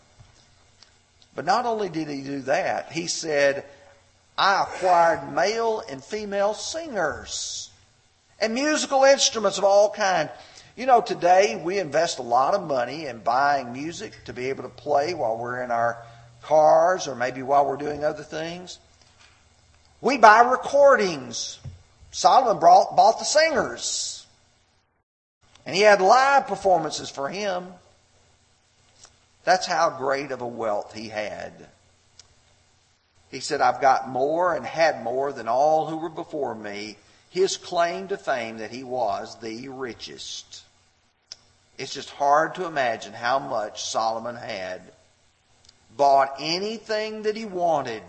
But 1.34 1.44
not 1.44 1.66
only 1.66 1.88
did 1.88 2.08
he 2.08 2.22
do 2.22 2.40
that, 2.42 2.90
he 2.90 3.06
said, 3.06 3.64
I 4.38 4.62
acquired 4.62 5.32
male 5.32 5.82
and 5.88 6.02
female 6.02 6.54
singers 6.54 7.70
and 8.40 8.54
musical 8.54 9.04
instruments 9.04 9.58
of 9.58 9.64
all 9.64 9.90
kinds. 9.90 10.30
You 10.76 10.86
know, 10.86 11.00
today 11.00 11.60
we 11.62 11.78
invest 11.78 12.18
a 12.18 12.22
lot 12.22 12.54
of 12.54 12.66
money 12.66 13.06
in 13.06 13.20
buying 13.20 13.72
music 13.72 14.12
to 14.26 14.32
be 14.32 14.50
able 14.50 14.64
to 14.64 14.68
play 14.68 15.14
while 15.14 15.38
we're 15.38 15.62
in 15.62 15.70
our 15.70 16.02
cars 16.42 17.08
or 17.08 17.14
maybe 17.14 17.42
while 17.42 17.66
we're 17.66 17.76
doing 17.76 18.04
other 18.04 18.22
things. 18.22 18.78
We 20.00 20.18
buy 20.18 20.40
recordings. 20.40 21.58
Solomon 22.10 22.58
brought, 22.58 22.96
bought 22.96 23.18
the 23.18 23.24
singers. 23.24 24.26
And 25.64 25.74
he 25.74 25.82
had 25.82 26.00
live 26.00 26.46
performances 26.46 27.10
for 27.10 27.28
him. 27.28 27.66
That's 29.44 29.66
how 29.66 29.90
great 29.90 30.30
of 30.30 30.40
a 30.40 30.46
wealth 30.46 30.94
he 30.94 31.08
had. 31.08 31.52
He 33.30 33.40
said, 33.40 33.60
I've 33.60 33.80
got 33.80 34.08
more 34.08 34.54
and 34.54 34.64
had 34.64 35.02
more 35.02 35.32
than 35.32 35.48
all 35.48 35.86
who 35.86 35.98
were 35.98 36.08
before 36.08 36.54
me. 36.54 36.96
His 37.30 37.56
claim 37.56 38.08
to 38.08 38.16
fame 38.16 38.58
that 38.58 38.70
he 38.70 38.84
was 38.84 39.36
the 39.40 39.68
richest. 39.68 40.62
It's 41.76 41.92
just 41.92 42.10
hard 42.10 42.54
to 42.54 42.66
imagine 42.66 43.12
how 43.12 43.38
much 43.38 43.84
Solomon 43.84 44.36
had. 44.36 44.80
Bought 45.96 46.36
anything 46.38 47.22
that 47.22 47.36
he 47.36 47.44
wanted. 47.44 48.02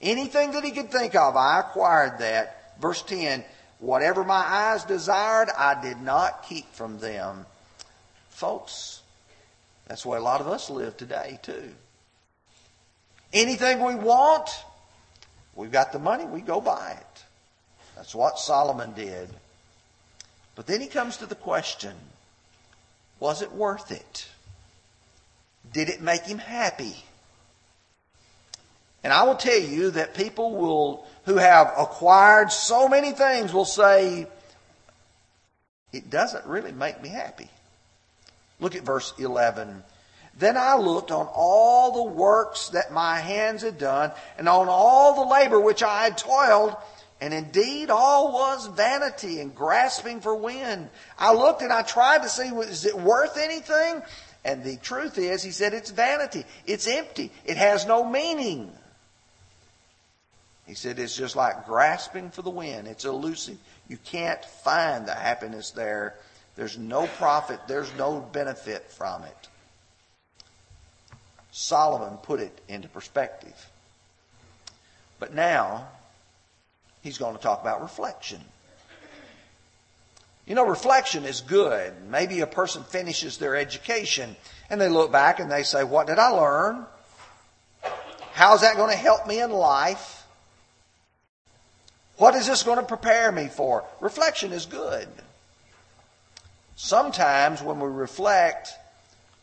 Anything 0.00 0.52
that 0.52 0.64
he 0.64 0.70
could 0.70 0.90
think 0.90 1.14
of, 1.14 1.36
I 1.36 1.60
acquired 1.60 2.18
that. 2.20 2.65
Verse 2.80 3.02
10, 3.02 3.44
whatever 3.78 4.24
my 4.24 4.34
eyes 4.34 4.84
desired, 4.84 5.48
I 5.56 5.80
did 5.80 6.00
not 6.00 6.46
keep 6.48 6.72
from 6.74 6.98
them. 6.98 7.46
Folks, 8.30 9.00
that's 9.86 10.04
way 10.04 10.18
a 10.18 10.22
lot 10.22 10.40
of 10.40 10.48
us 10.48 10.68
live 10.68 10.96
today, 10.96 11.38
too. 11.42 11.70
Anything 13.32 13.84
we 13.84 13.94
want, 13.94 14.50
we've 15.54 15.72
got 15.72 15.92
the 15.92 15.98
money, 15.98 16.24
we 16.24 16.40
go 16.40 16.60
buy 16.60 16.96
it. 16.98 17.24
That's 17.96 18.14
what 18.14 18.38
Solomon 18.38 18.92
did. 18.92 19.28
But 20.54 20.66
then 20.66 20.80
he 20.80 20.86
comes 20.86 21.18
to 21.18 21.26
the 21.26 21.34
question 21.34 21.94
was 23.18 23.40
it 23.40 23.52
worth 23.52 23.90
it? 23.90 24.28
Did 25.72 25.88
it 25.88 26.02
make 26.02 26.24
him 26.24 26.38
happy? 26.38 27.04
And 29.02 29.12
I 29.12 29.22
will 29.22 29.36
tell 29.36 29.58
you 29.58 29.90
that 29.92 30.14
people 30.14 30.56
will, 30.56 31.06
who 31.26 31.36
have 31.36 31.72
acquired 31.76 32.50
so 32.50 32.88
many 32.88 33.12
things 33.12 33.52
will 33.52 33.64
say, 33.64 34.26
it 35.92 36.08
doesn't 36.08 36.46
really 36.46 36.72
make 36.72 37.02
me 37.02 37.08
happy. 37.08 37.50
Look 38.60 38.74
at 38.74 38.82
verse 38.82 39.12
11. 39.18 39.82
Then 40.38 40.56
I 40.56 40.76
looked 40.76 41.10
on 41.10 41.28
all 41.32 41.92
the 41.92 42.12
works 42.12 42.70
that 42.70 42.92
my 42.92 43.18
hands 43.18 43.62
had 43.62 43.78
done, 43.78 44.12
and 44.38 44.48
on 44.48 44.68
all 44.68 45.14
the 45.14 45.30
labor 45.30 45.60
which 45.60 45.82
I 45.82 46.04
had 46.04 46.16
toiled, 46.16 46.76
and 47.20 47.34
indeed 47.34 47.90
all 47.90 48.32
was 48.32 48.66
vanity 48.66 49.40
and 49.40 49.54
grasping 49.54 50.20
for 50.20 50.34
wind. 50.34 50.88
I 51.18 51.32
looked 51.32 51.62
and 51.62 51.72
I 51.72 51.82
tried 51.82 52.22
to 52.22 52.28
see, 52.28 52.48
is 52.48 52.84
it 52.84 52.96
worth 52.96 53.36
anything? 53.38 54.02
And 54.44 54.62
the 54.62 54.76
truth 54.76 55.18
is, 55.18 55.42
he 55.42 55.50
said, 55.50 55.74
it's 55.74 55.90
vanity. 55.90 56.44
It's 56.66 56.86
empty. 56.86 57.32
It 57.44 57.56
has 57.56 57.86
no 57.86 58.04
meaning. 58.08 58.70
He 60.66 60.74
said, 60.74 60.98
it's 60.98 61.16
just 61.16 61.36
like 61.36 61.64
grasping 61.66 62.30
for 62.30 62.42
the 62.42 62.50
wind. 62.50 62.88
It's 62.88 63.04
elusive. 63.04 63.58
You 63.88 63.98
can't 63.98 64.44
find 64.44 65.06
the 65.06 65.14
happiness 65.14 65.70
there 65.70 66.16
there's 66.56 66.78
no 66.78 67.06
profit, 67.06 67.60
there's 67.68 67.92
no 67.96 68.20
benefit 68.20 68.90
from 68.90 69.22
it. 69.24 69.48
Solomon 71.52 72.16
put 72.18 72.40
it 72.40 72.60
into 72.66 72.88
perspective. 72.88 73.70
But 75.18 75.34
now, 75.34 75.86
he's 77.02 77.18
going 77.18 77.36
to 77.36 77.42
talk 77.42 77.60
about 77.60 77.82
reflection. 77.82 78.40
You 80.46 80.54
know, 80.54 80.66
reflection 80.66 81.24
is 81.24 81.40
good. 81.42 81.92
Maybe 82.08 82.40
a 82.40 82.46
person 82.46 82.84
finishes 82.84 83.36
their 83.36 83.56
education 83.56 84.36
and 84.70 84.80
they 84.80 84.88
look 84.88 85.12
back 85.12 85.40
and 85.40 85.50
they 85.50 85.62
say, 85.62 85.84
What 85.84 86.06
did 86.06 86.18
I 86.18 86.28
learn? 86.28 86.86
How's 88.32 88.60
that 88.60 88.76
going 88.76 88.90
to 88.90 88.96
help 88.96 89.26
me 89.26 89.40
in 89.40 89.50
life? 89.50 90.15
What 92.16 92.34
is 92.34 92.46
this 92.46 92.62
going 92.62 92.78
to 92.78 92.84
prepare 92.84 93.30
me 93.30 93.48
for? 93.48 93.84
Reflection 94.00 94.52
is 94.52 94.66
good. 94.66 95.08
Sometimes 96.76 97.62
when 97.62 97.80
we 97.80 97.88
reflect, 97.88 98.70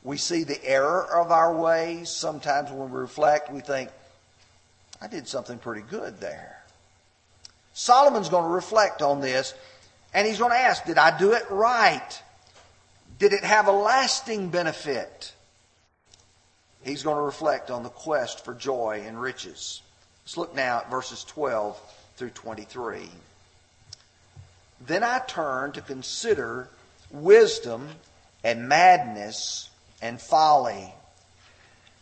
we 0.03 0.18
see 0.18 0.44
the 0.44 0.63
error 0.65 1.06
of 1.15 1.32
our 1.32 1.56
ways. 1.56 2.10
Sometimes 2.10 2.72
when 2.72 2.92
we 2.92 3.00
reflect, 3.00 3.51
we 3.51 3.62
think, 3.62 3.89
I 5.01 5.08
did 5.08 5.27
something 5.27 5.58
pretty 5.58 5.82
good 5.82 6.20
there. 6.20 6.63
Solomon's 7.74 8.30
going 8.30 8.44
to 8.44 8.50
reflect 8.50 9.01
on 9.01 9.22
this 9.22 9.53
and 10.13 10.27
he's 10.27 10.38
going 10.38 10.51
to 10.51 10.58
ask, 10.58 10.86
Did 10.86 10.98
I 10.98 11.18
do 11.18 11.34
it 11.34 11.50
right? 11.50 12.22
Did 13.20 13.34
it 13.34 13.44
have 13.44 13.68
a 13.68 13.72
lasting 13.72 14.50
benefit? 14.50 15.34
He's 16.84 17.03
going 17.03 17.18
to 17.18 17.24
reflect 17.24 17.72
on 17.72 17.84
the 17.84 17.89
quest 17.89 18.44
for 18.44 18.53
joy 18.53 19.03
and 19.06 19.20
riches. 19.20 19.82
Let's 20.24 20.38
look 20.38 20.56
now 20.56 20.80
at 20.80 20.92
verses 20.92 21.24
12 21.24 21.80
through 22.17 22.32
23. 22.32 23.10
Then 24.86 25.03
I 25.03 25.20
turned 25.20 25.75
to 25.75 25.82
consider 25.82 26.70
wisdom 27.12 27.89
and 28.43 28.67
madness 28.67 29.70
and 30.01 30.20
folly. 30.20 30.93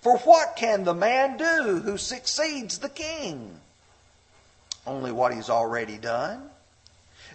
For 0.01 0.18
what 0.20 0.56
can 0.56 0.84
the 0.84 0.96
man 0.96 1.38
do 1.38 1.82
who 1.84 1.98
succeeds 1.98 2.80
the 2.80 2.89
king? 2.89 3.60
Only 4.88 5.12
what 5.12 5.34
he's 5.34 5.50
already 5.50 5.98
done. 5.98 6.50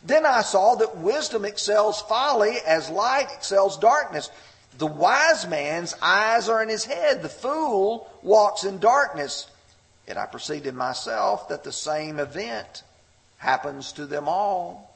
Then 0.05 0.27
I 0.27 0.43
saw 0.43 0.75
that 0.77 0.99
wisdom 0.99 1.45
excels 1.45 2.03
folly 2.03 2.57
as 2.67 2.91
light 2.91 3.29
excels 3.33 3.79
darkness. 3.79 4.31
The 4.79 4.87
wise 4.87 5.47
man's 5.47 5.95
eyes 6.03 6.49
are 6.49 6.63
in 6.63 6.69
his 6.69 6.85
head. 6.85 7.23
The 7.23 7.29
fool 7.29 8.11
walks 8.23 8.65
in 8.65 8.79
darkness. 8.79 9.49
Yet 10.07 10.17
I 10.17 10.27
perceived 10.27 10.67
in 10.67 10.77
myself 10.77 11.49
that 11.49 11.65
the 11.65 11.73
same 11.73 12.19
event 12.19 12.83
happens 13.39 13.93
to 13.93 14.07
them 14.07 14.29
all. 14.29 14.95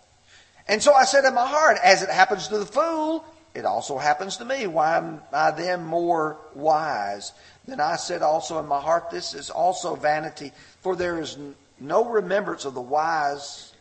And 0.68 0.82
so 0.82 0.94
I 0.94 1.04
said 1.04 1.24
in 1.24 1.34
my 1.34 1.46
heart, 1.46 1.78
as 1.82 2.02
it 2.02 2.10
happens 2.10 2.48
to 2.48 2.58
the 2.58 2.66
fool, 2.66 3.24
it 3.54 3.64
also 3.64 3.98
happens 3.98 4.36
to 4.36 4.44
me. 4.44 4.66
Why 4.66 4.96
am 4.96 5.20
I 5.32 5.50
then 5.50 5.84
more 5.84 6.38
wise? 6.54 7.32
Then 7.66 7.80
I 7.80 7.96
said 7.96 8.22
also 8.22 8.58
in 8.60 8.66
my 8.66 8.80
heart, 8.80 9.10
this 9.10 9.34
is 9.34 9.50
also 9.50 9.96
vanity, 9.96 10.52
for 10.80 10.94
there 10.94 11.20
is 11.20 11.36
no 11.80 12.04
remembrance 12.04 12.64
of 12.64 12.74
the 12.74 12.80
wise 12.80 13.72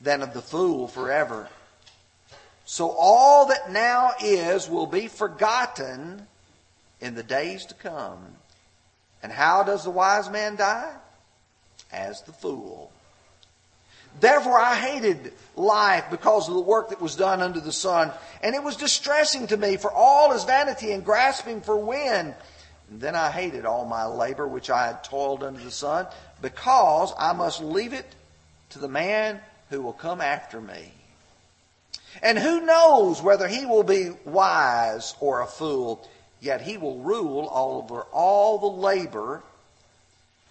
than 0.00 0.22
of 0.22 0.32
the 0.34 0.42
fool 0.42 0.86
forever. 0.86 1.48
So 2.64 2.90
all 2.90 3.46
that 3.46 3.72
now 3.72 4.12
is 4.22 4.68
will 4.68 4.86
be 4.86 5.08
forgotten 5.08 6.26
in 7.00 7.14
the 7.14 7.22
days 7.22 7.66
to 7.66 7.74
come. 7.74 8.36
And 9.22 9.30
how 9.30 9.62
does 9.62 9.84
the 9.84 9.90
wise 9.90 10.30
man 10.30 10.56
die? 10.56 10.92
As 11.92 12.22
the 12.22 12.32
fool. 12.32 12.90
Therefore 14.20 14.58
I 14.58 14.74
hated 14.74 15.32
life 15.56 16.04
because 16.10 16.48
of 16.48 16.54
the 16.54 16.60
work 16.60 16.90
that 16.90 17.00
was 17.00 17.16
done 17.16 17.40
under 17.40 17.60
the 17.60 17.72
sun. 17.72 18.12
And 18.42 18.54
it 18.54 18.62
was 18.62 18.76
distressing 18.76 19.46
to 19.48 19.56
me, 19.56 19.76
for 19.76 19.90
all 19.90 20.32
is 20.32 20.44
vanity 20.44 20.92
and 20.92 21.04
grasping 21.04 21.60
for 21.60 21.76
wind. 21.76 22.34
And 22.90 23.00
then 23.00 23.14
I 23.14 23.30
hated 23.30 23.64
all 23.64 23.86
my 23.86 24.04
labor 24.06 24.46
which 24.46 24.68
I 24.68 24.86
had 24.86 25.04
toiled 25.04 25.42
under 25.42 25.60
the 25.60 25.70
sun, 25.70 26.06
because 26.42 27.14
I 27.18 27.32
must 27.32 27.62
leave 27.62 27.94
it 27.94 28.14
to 28.70 28.78
the 28.78 28.88
man 28.88 29.40
who 29.70 29.80
will 29.80 29.94
come 29.94 30.20
after 30.20 30.60
me. 30.60 30.92
And 32.22 32.38
who 32.38 32.60
knows 32.60 33.22
whether 33.22 33.48
he 33.48 33.64
will 33.64 33.84
be 33.84 34.10
wise 34.26 35.14
or 35.20 35.40
a 35.40 35.46
fool, 35.46 36.06
yet 36.42 36.60
he 36.60 36.76
will 36.76 36.98
rule 36.98 37.48
over 37.52 38.02
all 38.12 38.58
the 38.58 38.66
labor 38.66 39.42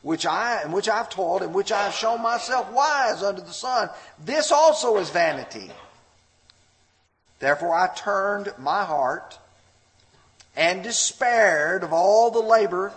which 0.01 0.25
I 0.25 0.63
in 0.63 0.71
which 0.71 0.89
I've 0.89 1.09
toiled, 1.09 1.43
in 1.43 1.53
which 1.53 1.71
I 1.71 1.83
have 1.83 1.93
shown 1.93 2.23
myself 2.23 2.71
wise 2.71 3.21
under 3.21 3.41
the 3.41 3.53
sun. 3.53 3.89
This 4.23 4.51
also 4.51 4.97
is 4.97 5.11
vanity. 5.11 5.69
Therefore 7.39 7.75
I 7.75 7.93
turned 7.93 8.51
my 8.57 8.83
heart 8.83 9.37
and 10.55 10.81
despaired 10.81 11.83
of 11.83 11.93
all 11.93 12.31
the 12.31 12.39
labor 12.39 12.93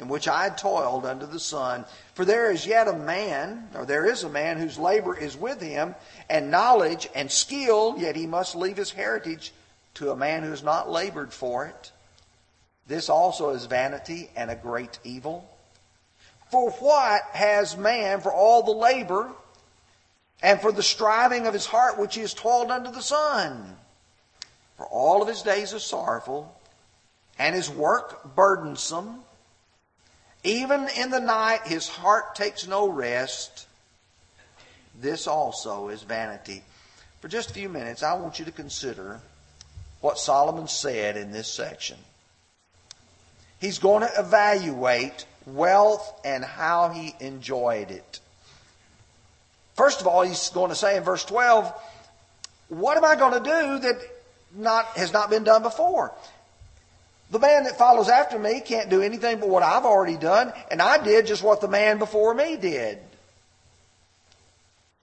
in 0.00 0.08
which 0.08 0.26
I 0.26 0.44
had 0.44 0.58
toiled 0.58 1.04
under 1.04 1.26
the 1.26 1.40
sun. 1.40 1.84
For 2.14 2.24
there 2.24 2.50
is 2.50 2.66
yet 2.66 2.88
a 2.88 2.92
man, 2.92 3.68
or 3.74 3.84
there 3.84 4.06
is 4.06 4.24
a 4.24 4.28
man 4.28 4.58
whose 4.58 4.78
labor 4.78 5.16
is 5.16 5.36
with 5.36 5.60
him, 5.60 5.94
and 6.28 6.50
knowledge 6.50 7.08
and 7.14 7.30
skill, 7.30 7.96
yet 7.98 8.16
he 8.16 8.26
must 8.26 8.54
leave 8.54 8.76
his 8.76 8.92
heritage 8.92 9.52
to 9.94 10.10
a 10.10 10.16
man 10.16 10.42
who 10.42 10.50
has 10.50 10.62
not 10.62 10.90
labored 10.90 11.32
for 11.32 11.66
it. 11.66 11.92
This 12.88 13.10
also 13.10 13.50
is 13.50 13.66
vanity 13.66 14.30
and 14.34 14.50
a 14.50 14.56
great 14.56 14.98
evil. 15.04 15.48
For 16.50 16.70
what 16.70 17.22
has 17.32 17.76
man 17.76 18.22
for 18.22 18.32
all 18.32 18.62
the 18.62 18.72
labor 18.72 19.30
and 20.42 20.58
for 20.60 20.72
the 20.72 20.82
striving 20.82 21.46
of 21.46 21.52
his 21.52 21.66
heart 21.66 21.98
which 21.98 22.14
he 22.14 22.22
has 22.22 22.32
toiled 22.32 22.70
under 22.70 22.90
the 22.90 23.02
sun? 23.02 23.76
For 24.78 24.86
all 24.86 25.20
of 25.20 25.28
his 25.28 25.42
days 25.42 25.74
are 25.74 25.80
sorrowful, 25.80 26.56
and 27.38 27.54
his 27.54 27.68
work 27.68 28.34
burdensome. 28.34 29.20
Even 30.44 30.88
in 30.96 31.10
the 31.10 31.20
night 31.20 31.66
his 31.66 31.88
heart 31.88 32.36
takes 32.36 32.66
no 32.66 32.88
rest. 32.88 33.66
This 34.98 35.26
also 35.26 35.88
is 35.88 36.02
vanity. 36.02 36.62
For 37.20 37.28
just 37.28 37.50
a 37.50 37.54
few 37.54 37.68
minutes, 37.68 38.02
I 38.02 38.14
want 38.14 38.38
you 38.38 38.44
to 38.46 38.52
consider 38.52 39.20
what 40.00 40.18
Solomon 40.18 40.68
said 40.68 41.16
in 41.16 41.32
this 41.32 41.52
section. 41.52 41.98
He's 43.60 43.78
going 43.78 44.02
to 44.02 44.10
evaluate 44.18 45.26
wealth 45.46 46.20
and 46.24 46.44
how 46.44 46.90
he 46.90 47.14
enjoyed 47.20 47.90
it. 47.90 48.20
First 49.74 50.00
of 50.00 50.06
all, 50.06 50.22
he's 50.22 50.48
going 50.50 50.70
to 50.70 50.76
say 50.76 50.96
in 50.96 51.02
verse 51.02 51.24
12, 51.24 51.72
what 52.68 52.96
am 52.96 53.04
I 53.04 53.16
going 53.16 53.32
to 53.32 53.50
do 53.50 53.78
that 53.80 53.96
not, 54.54 54.86
has 54.96 55.12
not 55.12 55.30
been 55.30 55.44
done 55.44 55.62
before? 55.62 56.12
The 57.30 57.38
man 57.38 57.64
that 57.64 57.76
follows 57.76 58.08
after 58.08 58.38
me 58.38 58.60
can't 58.60 58.88
do 58.88 59.02
anything 59.02 59.38
but 59.38 59.48
what 59.48 59.62
I've 59.62 59.84
already 59.84 60.16
done, 60.16 60.52
and 60.70 60.80
I 60.80 61.02
did 61.02 61.26
just 61.26 61.42
what 61.42 61.60
the 61.60 61.68
man 61.68 61.98
before 61.98 62.34
me 62.34 62.56
did. 62.56 62.98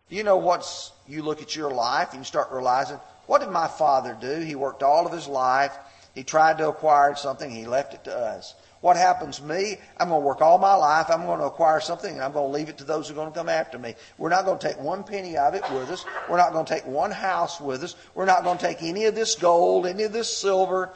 You 0.09 0.23
know, 0.23 0.37
once 0.37 0.91
you 1.07 1.23
look 1.23 1.41
at 1.41 1.55
your 1.55 1.71
life 1.71 2.11
and 2.11 2.21
you 2.21 2.25
start 2.25 2.49
realizing, 2.51 2.99
what 3.27 3.41
did 3.41 3.49
my 3.49 3.67
father 3.67 4.17
do? 4.19 4.39
He 4.39 4.55
worked 4.55 4.83
all 4.83 5.05
of 5.05 5.11
his 5.11 5.27
life. 5.27 5.75
He 6.15 6.23
tried 6.23 6.57
to 6.57 6.69
acquire 6.69 7.13
something. 7.15 7.51
He 7.51 7.65
left 7.65 7.93
it 7.93 8.05
to 8.05 8.17
us. 8.17 8.55
What 8.81 8.97
happens 8.97 9.37
to 9.37 9.43
me? 9.43 9.77
I'm 9.97 10.09
going 10.09 10.21
to 10.21 10.25
work 10.25 10.41
all 10.41 10.57
my 10.57 10.75
life. 10.75 11.07
I'm 11.09 11.25
going 11.25 11.39
to 11.39 11.45
acquire 11.45 11.81
something 11.81 12.13
and 12.13 12.23
I'm 12.23 12.31
going 12.31 12.51
to 12.51 12.57
leave 12.57 12.69
it 12.69 12.77
to 12.77 12.83
those 12.83 13.07
who 13.07 13.13
are 13.13 13.15
going 13.15 13.31
to 13.31 13.37
come 13.37 13.49
after 13.49 13.77
me. 13.77 13.95
We're 14.17 14.29
not 14.29 14.45
going 14.45 14.59
to 14.59 14.67
take 14.67 14.79
one 14.79 15.03
penny 15.03 15.37
of 15.37 15.55
it 15.55 15.63
with 15.71 15.89
us. 15.89 16.05
We're 16.29 16.37
not 16.37 16.53
going 16.53 16.65
to 16.65 16.73
take 16.73 16.85
one 16.85 17.11
house 17.11 17.59
with 17.59 17.83
us. 17.83 17.95
We're 18.13 18.25
not 18.25 18.43
going 18.43 18.57
to 18.57 18.65
take 18.65 18.81
any 18.81 19.05
of 19.05 19.15
this 19.15 19.35
gold, 19.35 19.87
any 19.87 20.03
of 20.03 20.13
this 20.13 20.35
silver. 20.35 20.91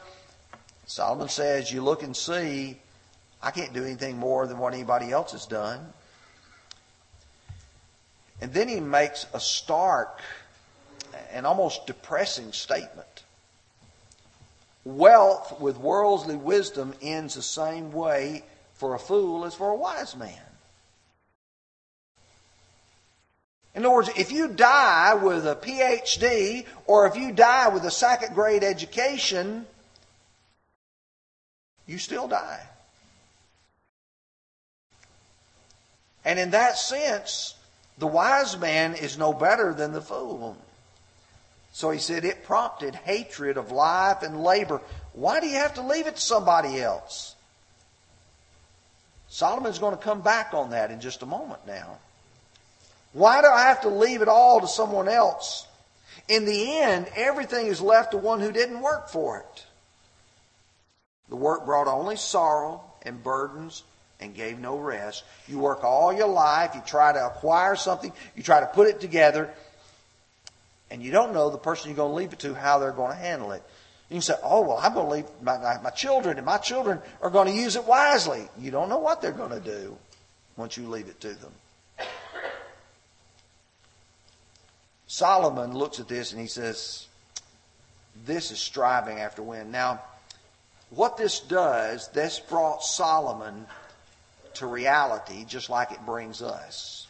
Solomon 0.86 1.28
says, 1.28 1.72
you 1.72 1.82
look 1.82 2.02
and 2.02 2.16
see, 2.16 2.78
I 3.42 3.50
can't 3.50 3.72
do 3.72 3.84
anything 3.84 4.18
more 4.18 4.46
than 4.46 4.58
what 4.58 4.72
anybody 4.72 5.10
else 5.10 5.32
has 5.32 5.46
done. 5.46 5.92
And 8.40 8.52
then 8.52 8.68
he 8.68 8.80
makes 8.80 9.26
a 9.34 9.40
stark 9.40 10.20
and 11.32 11.44
almost 11.44 11.86
depressing 11.86 12.52
statement. 12.52 13.24
Wealth 14.84 15.60
with 15.60 15.76
worldly 15.76 16.36
wisdom 16.36 16.94
ends 17.02 17.34
the 17.34 17.42
same 17.42 17.92
way 17.92 18.44
for 18.74 18.94
a 18.94 18.98
fool 18.98 19.44
as 19.44 19.54
for 19.54 19.70
a 19.70 19.76
wise 19.76 20.16
man. 20.16 20.38
In 23.74 23.84
other 23.84 23.94
words, 23.94 24.10
if 24.16 24.32
you 24.32 24.48
die 24.48 25.14
with 25.14 25.46
a 25.46 25.54
PhD 25.54 26.66
or 26.86 27.06
if 27.06 27.14
you 27.14 27.32
die 27.32 27.68
with 27.68 27.84
a 27.84 27.90
second 27.90 28.34
grade 28.34 28.64
education, 28.64 29.66
you 31.86 31.98
still 31.98 32.26
die. 32.26 32.66
And 36.24 36.38
in 36.38 36.50
that 36.50 36.78
sense, 36.78 37.54
the 37.98 38.06
wise 38.06 38.58
man 38.58 38.94
is 38.94 39.18
no 39.18 39.32
better 39.32 39.72
than 39.72 39.92
the 39.92 40.00
fool. 40.00 40.56
So 41.72 41.90
he 41.90 41.98
said 41.98 42.24
it 42.24 42.44
prompted 42.44 42.94
hatred 42.94 43.56
of 43.56 43.70
life 43.70 44.22
and 44.22 44.42
labor. 44.42 44.80
Why 45.12 45.40
do 45.40 45.46
you 45.46 45.56
have 45.56 45.74
to 45.74 45.82
leave 45.82 46.06
it 46.06 46.16
to 46.16 46.20
somebody 46.20 46.80
else? 46.80 47.34
Solomon's 49.28 49.78
going 49.78 49.96
to 49.96 50.02
come 50.02 50.20
back 50.20 50.54
on 50.54 50.70
that 50.70 50.90
in 50.90 51.00
just 51.00 51.22
a 51.22 51.26
moment 51.26 51.60
now. 51.66 51.98
Why 53.12 53.40
do 53.40 53.48
I 53.48 53.62
have 53.62 53.82
to 53.82 53.88
leave 53.88 54.22
it 54.22 54.28
all 54.28 54.60
to 54.60 54.68
someone 54.68 55.08
else? 55.08 55.66
In 56.28 56.44
the 56.44 56.78
end, 56.78 57.08
everything 57.16 57.66
is 57.66 57.80
left 57.80 58.12
to 58.12 58.18
one 58.18 58.40
who 58.40 58.52
didn't 58.52 58.80
work 58.80 59.08
for 59.08 59.38
it. 59.38 59.66
The 61.28 61.36
work 61.36 61.64
brought 61.64 61.86
only 61.86 62.16
sorrow 62.16 62.82
and 63.02 63.22
burdens 63.22 63.84
and 64.20 64.34
gave 64.34 64.58
no 64.58 64.76
rest. 64.78 65.24
You 65.48 65.58
work 65.58 65.82
all 65.84 66.12
your 66.12 66.28
life, 66.28 66.72
you 66.74 66.82
try 66.84 67.12
to 67.12 67.26
acquire 67.26 67.76
something, 67.76 68.12
you 68.36 68.42
try 68.42 68.60
to 68.60 68.66
put 68.66 68.88
it 68.88 69.00
together, 69.00 69.50
and 70.90 71.02
you 71.02 71.10
don't 71.10 71.32
know 71.32 71.50
the 71.50 71.58
person 71.58 71.90
you're 71.90 71.96
going 71.96 72.10
to 72.10 72.16
leave 72.16 72.32
it 72.32 72.40
to 72.40 72.54
how 72.54 72.78
they're 72.78 72.92
going 72.92 73.12
to 73.12 73.16
handle 73.16 73.52
it. 73.52 73.62
You 74.08 74.14
can 74.14 74.22
say, 74.22 74.34
oh, 74.42 74.62
well, 74.62 74.78
I'm 74.78 74.92
going 74.92 75.06
to 75.06 75.12
leave 75.12 75.24
my, 75.40 75.56
my, 75.58 75.80
my 75.82 75.90
children, 75.90 76.36
and 76.36 76.44
my 76.44 76.58
children 76.58 77.00
are 77.22 77.30
going 77.30 77.46
to 77.46 77.54
use 77.54 77.76
it 77.76 77.84
wisely. 77.84 78.48
You 78.58 78.72
don't 78.72 78.88
know 78.88 78.98
what 78.98 79.22
they're 79.22 79.30
going 79.30 79.52
to 79.52 79.60
do 79.60 79.96
once 80.56 80.76
you 80.76 80.88
leave 80.88 81.06
it 81.06 81.20
to 81.20 81.28
them. 81.28 81.52
Solomon 85.06 85.74
looks 85.74 86.00
at 86.00 86.08
this 86.08 86.32
and 86.32 86.40
he 86.40 86.46
says, 86.46 87.06
This 88.26 88.50
is 88.50 88.58
striving 88.58 89.18
after 89.18 89.42
wind. 89.42 89.72
Now, 89.72 90.02
what 90.90 91.16
this 91.16 91.40
does, 91.40 92.08
this 92.08 92.40
brought 92.40 92.82
Solomon 92.82 93.66
to 94.54 94.66
reality 94.66 95.44
just 95.44 95.70
like 95.70 95.92
it 95.92 96.04
brings 96.04 96.42
us. 96.42 97.06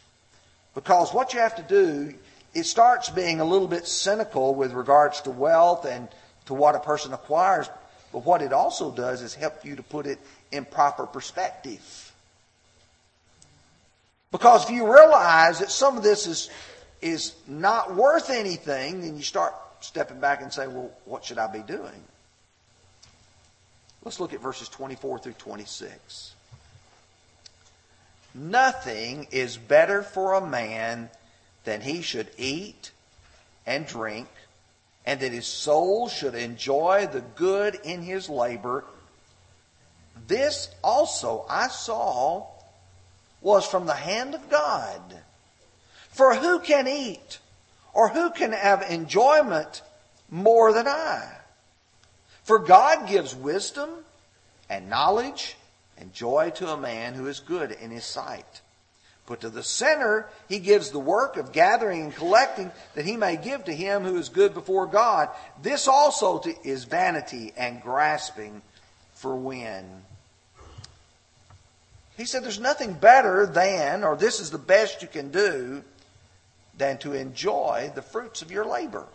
Because 0.73 1.13
what 1.13 1.33
you 1.33 1.39
have 1.39 1.55
to 1.55 1.63
do, 1.63 2.13
it 2.53 2.65
starts 2.65 3.09
being 3.09 3.39
a 3.39 3.45
little 3.45 3.67
bit 3.67 3.87
cynical 3.87 4.53
with 4.53 4.73
regards 4.73 5.21
to 5.21 5.31
wealth 5.31 5.85
and 5.85 6.09
to 6.45 6.53
what 6.53 6.75
a 6.75 6.79
person 6.79 7.13
acquires. 7.13 7.69
But 8.11 8.25
what 8.25 8.41
it 8.41 8.51
also 8.51 8.91
does 8.91 9.21
is 9.21 9.33
help 9.33 9.63
you 9.63 9.77
to 9.77 9.83
put 9.83 10.05
it 10.05 10.19
in 10.51 10.65
proper 10.65 11.05
perspective. 11.05 12.11
Because 14.31 14.65
if 14.65 14.71
you 14.71 14.91
realize 14.91 15.59
that 15.59 15.71
some 15.71 15.97
of 15.97 16.03
this 16.03 16.27
is, 16.27 16.49
is 17.01 17.33
not 17.47 17.95
worth 17.95 18.29
anything, 18.29 19.01
then 19.01 19.15
you 19.15 19.23
start 19.23 19.53
stepping 19.81 20.19
back 20.19 20.41
and 20.41 20.51
say, 20.51 20.67
well, 20.67 20.91
what 21.05 21.23
should 21.23 21.37
I 21.37 21.47
be 21.47 21.59
doing? 21.59 22.03
Let's 24.03 24.19
look 24.19 24.33
at 24.33 24.41
verses 24.41 24.67
24 24.69 25.19
through 25.19 25.33
26. 25.33 26.35
Nothing 28.33 29.27
is 29.31 29.57
better 29.57 30.01
for 30.01 30.33
a 30.33 30.45
man 30.45 31.09
than 31.63 31.81
he 31.81 32.01
should 32.01 32.29
eat 32.37 32.91
and 33.65 33.85
drink, 33.85 34.27
and 35.05 35.19
that 35.19 35.31
his 35.31 35.47
soul 35.47 36.09
should 36.09 36.35
enjoy 36.35 37.07
the 37.07 37.21
good 37.21 37.79
in 37.83 38.01
his 38.01 38.29
labor. 38.29 38.83
This 40.27 40.69
also 40.83 41.45
I 41.49 41.67
saw 41.67 42.47
was 43.41 43.65
from 43.65 43.85
the 43.85 43.93
hand 43.93 44.35
of 44.35 44.49
God. 44.49 45.01
For 46.09 46.35
who 46.35 46.59
can 46.59 46.87
eat 46.87 47.39
or 47.93 48.09
who 48.09 48.31
can 48.31 48.51
have 48.51 48.83
enjoyment 48.83 49.81
more 50.29 50.73
than 50.73 50.87
I? 50.87 51.37
For 52.43 52.59
God 52.59 53.07
gives 53.07 53.35
wisdom 53.35 53.89
and 54.69 54.89
knowledge 54.89 55.55
and 55.97 56.13
joy 56.13 56.51
to 56.55 56.69
a 56.69 56.77
man 56.77 57.13
who 57.13 57.27
is 57.27 57.39
good 57.39 57.71
in 57.71 57.91
his 57.91 58.05
sight. 58.05 58.61
But 59.27 59.41
to 59.41 59.49
the 59.49 59.63
sinner, 59.63 60.27
he 60.49 60.59
gives 60.59 60.89
the 60.89 60.99
work 60.99 61.37
of 61.37 61.51
gathering 61.51 62.01
and 62.01 62.15
collecting 62.15 62.71
that 62.95 63.05
he 63.05 63.15
may 63.15 63.37
give 63.37 63.65
to 63.65 63.75
him 63.75 64.03
who 64.03 64.17
is 64.17 64.29
good 64.29 64.53
before 64.53 64.87
God. 64.87 65.29
This 65.61 65.87
also 65.87 66.41
is 66.63 66.83
vanity 66.83 67.53
and 67.55 67.81
grasping 67.81 68.61
for 69.13 69.35
wind. 69.35 70.03
He 72.17 72.25
said 72.25 72.43
there's 72.43 72.59
nothing 72.59 72.93
better 72.93 73.45
than, 73.45 74.03
or 74.03 74.15
this 74.15 74.39
is 74.39 74.51
the 74.51 74.57
best 74.57 75.01
you 75.01 75.07
can 75.07 75.31
do, 75.31 75.83
than 76.77 76.97
to 76.99 77.13
enjoy 77.13 77.91
the 77.95 78.01
fruits 78.01 78.41
of 78.41 78.51
your 78.51 78.65
labor. 78.65 79.05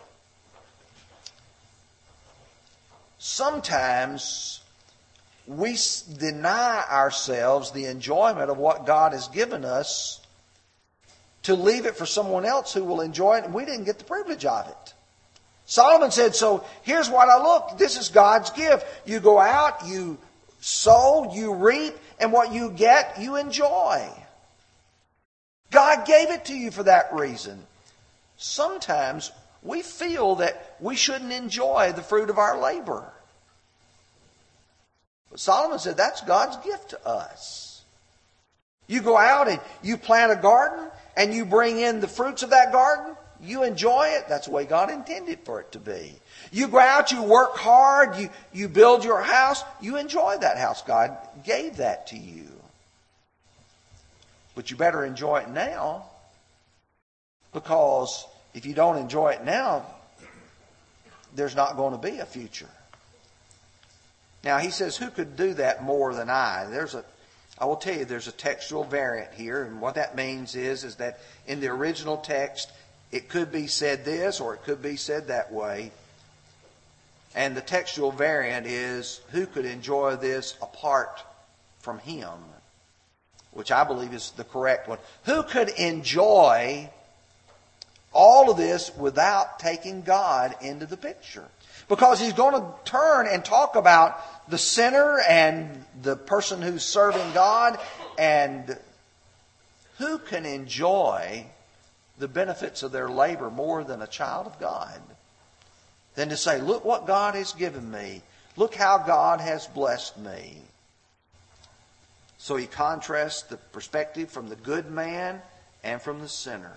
Sometimes 3.18 4.60
we 5.46 5.76
deny 6.18 6.84
ourselves 6.90 7.70
the 7.70 7.86
enjoyment 7.86 8.50
of 8.50 8.58
what 8.58 8.86
God 8.86 9.12
has 9.12 9.28
given 9.28 9.64
us 9.64 10.20
to 11.44 11.54
leave 11.54 11.86
it 11.86 11.96
for 11.96 12.06
someone 12.06 12.44
else 12.44 12.72
who 12.72 12.84
will 12.84 13.00
enjoy 13.00 13.38
it, 13.38 13.44
and 13.44 13.54
we 13.54 13.64
didn't 13.64 13.84
get 13.84 13.98
the 13.98 14.04
privilege 14.04 14.44
of 14.44 14.68
it. 14.68 14.94
Solomon 15.66 16.10
said, 16.10 16.34
So 16.34 16.64
here's 16.82 17.08
what 17.08 17.28
I 17.28 17.42
look. 17.42 17.78
This 17.78 17.96
is 17.96 18.08
God's 18.08 18.50
gift. 18.50 18.86
You 19.06 19.20
go 19.20 19.38
out, 19.38 19.86
you 19.86 20.18
sow, 20.60 21.32
you 21.32 21.54
reap, 21.54 21.94
and 22.18 22.32
what 22.32 22.52
you 22.52 22.70
get, 22.70 23.20
you 23.20 23.36
enjoy. 23.36 24.08
God 25.70 26.06
gave 26.06 26.30
it 26.30 26.46
to 26.46 26.54
you 26.54 26.70
for 26.70 26.84
that 26.84 27.12
reason. 27.12 27.62
Sometimes 28.36 29.30
we 29.62 29.82
feel 29.82 30.36
that 30.36 30.76
we 30.80 30.96
shouldn't 30.96 31.32
enjoy 31.32 31.92
the 31.92 32.02
fruit 32.02 32.30
of 32.30 32.38
our 32.38 32.60
labor. 32.60 33.12
But 35.30 35.40
Solomon 35.40 35.78
said 35.78 35.96
that's 35.96 36.20
God's 36.22 36.56
gift 36.64 36.90
to 36.90 37.06
us. 37.06 37.82
You 38.86 39.02
go 39.02 39.16
out 39.16 39.48
and 39.48 39.60
you 39.82 39.96
plant 39.96 40.32
a 40.32 40.36
garden 40.36 40.88
and 41.16 41.34
you 41.34 41.44
bring 41.44 41.78
in 41.78 42.00
the 42.00 42.08
fruits 42.08 42.42
of 42.42 42.50
that 42.50 42.72
garden. 42.72 43.16
You 43.40 43.64
enjoy 43.64 44.08
it. 44.10 44.28
That's 44.28 44.46
the 44.46 44.52
way 44.52 44.64
God 44.64 44.90
intended 44.90 45.40
for 45.40 45.60
it 45.60 45.72
to 45.72 45.78
be. 45.78 46.14
You 46.52 46.68
go 46.68 46.78
out, 46.78 47.12
you 47.12 47.22
work 47.22 47.56
hard, 47.56 48.16
you, 48.16 48.30
you 48.52 48.68
build 48.68 49.04
your 49.04 49.20
house, 49.20 49.62
you 49.80 49.96
enjoy 49.96 50.38
that 50.40 50.56
house. 50.56 50.82
God 50.82 51.16
gave 51.44 51.78
that 51.78 52.06
to 52.08 52.16
you. 52.16 52.46
But 54.54 54.70
you 54.70 54.76
better 54.76 55.04
enjoy 55.04 55.38
it 55.38 55.50
now 55.50 56.06
because 57.52 58.26
if 58.54 58.64
you 58.64 58.74
don't 58.74 58.96
enjoy 58.96 59.30
it 59.32 59.44
now, 59.44 59.84
there's 61.34 61.54
not 61.54 61.76
going 61.76 61.92
to 61.92 61.98
be 61.98 62.18
a 62.18 62.26
future. 62.26 62.68
Now 64.46 64.58
he 64.58 64.70
says, 64.70 64.96
Who 64.96 65.10
could 65.10 65.36
do 65.36 65.52
that 65.54 65.82
more 65.82 66.14
than 66.14 66.30
I? 66.30 66.66
There's 66.70 66.94
a 66.94 67.04
I 67.58 67.64
will 67.64 67.76
tell 67.76 67.96
you 67.96 68.04
there's 68.04 68.28
a 68.28 68.32
textual 68.32 68.84
variant 68.84 69.32
here, 69.32 69.64
and 69.64 69.80
what 69.80 69.94
that 69.94 70.14
means 70.14 70.54
is, 70.54 70.84
is 70.84 70.96
that 70.96 71.20
in 71.46 71.60
the 71.60 71.68
original 71.68 72.18
text, 72.18 72.70
it 73.10 73.28
could 73.28 73.50
be 73.50 73.66
said 73.66 74.04
this 74.04 74.40
or 74.40 74.54
it 74.54 74.62
could 74.64 74.82
be 74.82 74.96
said 74.96 75.28
that 75.28 75.52
way. 75.52 75.90
And 77.34 77.56
the 77.56 77.62
textual 77.62 78.12
variant 78.12 78.66
is, 78.66 79.20
who 79.30 79.46
could 79.46 79.64
enjoy 79.64 80.16
this 80.16 80.54
apart 80.60 81.22
from 81.80 81.98
him? 81.98 82.28
Which 83.52 83.72
I 83.72 83.84
believe 83.84 84.12
is 84.12 84.32
the 84.32 84.44
correct 84.44 84.86
one. 84.86 84.98
Who 85.24 85.42
could 85.42 85.70
enjoy 85.70 86.90
all 88.12 88.50
of 88.50 88.58
this 88.58 88.94
without 88.96 89.58
taking 89.58 90.02
God 90.02 90.56
into 90.60 90.84
the 90.84 90.96
picture? 90.98 91.46
Because 91.88 92.20
he's 92.20 92.32
going 92.32 92.54
to 92.54 92.74
turn 92.84 93.28
and 93.28 93.44
talk 93.44 93.76
about 93.76 94.20
the 94.48 94.58
sinner 94.58 95.20
and 95.28 95.84
the 96.02 96.16
person 96.16 96.62
who's 96.62 96.84
serving 96.84 97.32
God 97.32 97.78
and 98.18 98.78
who 99.98 100.18
can 100.18 100.46
enjoy 100.46 101.46
the 102.18 102.28
benefits 102.28 102.82
of 102.82 102.92
their 102.92 103.08
labor 103.08 103.50
more 103.50 103.84
than 103.84 104.02
a 104.02 104.06
child 104.06 104.46
of 104.46 104.58
God? 104.60 105.00
Than 106.14 106.30
to 106.30 106.36
say, 106.36 106.60
look 106.60 106.84
what 106.84 107.06
God 107.06 107.34
has 107.34 107.52
given 107.52 107.90
me. 107.90 108.22
Look 108.56 108.74
how 108.74 108.98
God 108.98 109.40
has 109.40 109.66
blessed 109.66 110.18
me. 110.18 110.58
So 112.38 112.56
he 112.56 112.66
contrasts 112.66 113.42
the 113.42 113.56
perspective 113.56 114.30
from 114.30 114.48
the 114.48 114.56
good 114.56 114.90
man 114.90 115.42
and 115.82 116.00
from 116.00 116.20
the 116.20 116.28
sinner. 116.28 116.76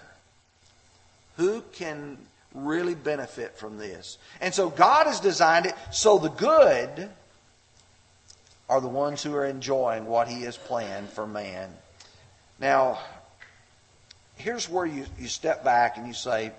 Who 1.38 1.62
can 1.73 2.17
really 2.53 2.95
benefit 2.95 3.58
from 3.58 3.77
this? 3.77 4.17
And 4.41 4.53
so 4.53 4.69
God 4.69 5.08
has 5.08 5.19
designed 5.19 5.67
it 5.67 5.75
so 5.91 6.17
the 6.17 6.29
good 6.29 7.10
are 8.69 8.79
the 8.79 8.88
ones 8.88 9.23
who 9.23 9.36
are 9.36 9.45
enjoying 9.45 10.05
what 10.05 10.27
he 10.27 10.43
has 10.43 10.55
planned 10.55 11.10
for 11.10 11.25
man. 11.25 11.71
Now, 12.60 12.99
here's 14.36 14.69
where 14.69 14.86
you, 14.86 15.05
you 15.19 15.27
step 15.27 15.63
back 15.63 15.97
and 15.97 16.08
you 16.08 16.13
say, 16.13 16.51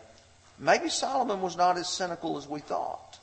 maybe 0.59 0.89
Solomon 0.89 1.41
was 1.41 1.57
not 1.57 1.79
as 1.79 1.89
cynical 1.89 2.37
as 2.37 2.49
we 2.49 2.59
thought. 2.61 3.19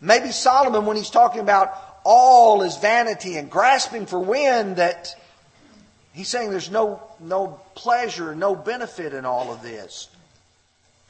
Maybe 0.00 0.30
Solomon, 0.30 0.86
when 0.86 0.96
he's 0.96 1.10
talking 1.10 1.40
about 1.40 1.76
all 2.04 2.62
is 2.62 2.76
vanity 2.76 3.36
and 3.36 3.50
grasping 3.50 4.06
for 4.06 4.18
wind, 4.18 4.76
that 4.76 5.18
he's 6.12 6.28
saying 6.28 6.50
there's 6.50 6.70
no, 6.70 7.02
no 7.20 7.60
pleasure, 7.74 8.34
no 8.34 8.54
benefit 8.54 9.12
in 9.12 9.24
all 9.24 9.52
of 9.52 9.62
this. 9.62 10.08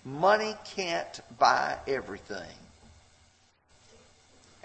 Money 0.05 0.55
can't 0.77 1.21
buy 1.39 1.77
everything. 1.87 2.57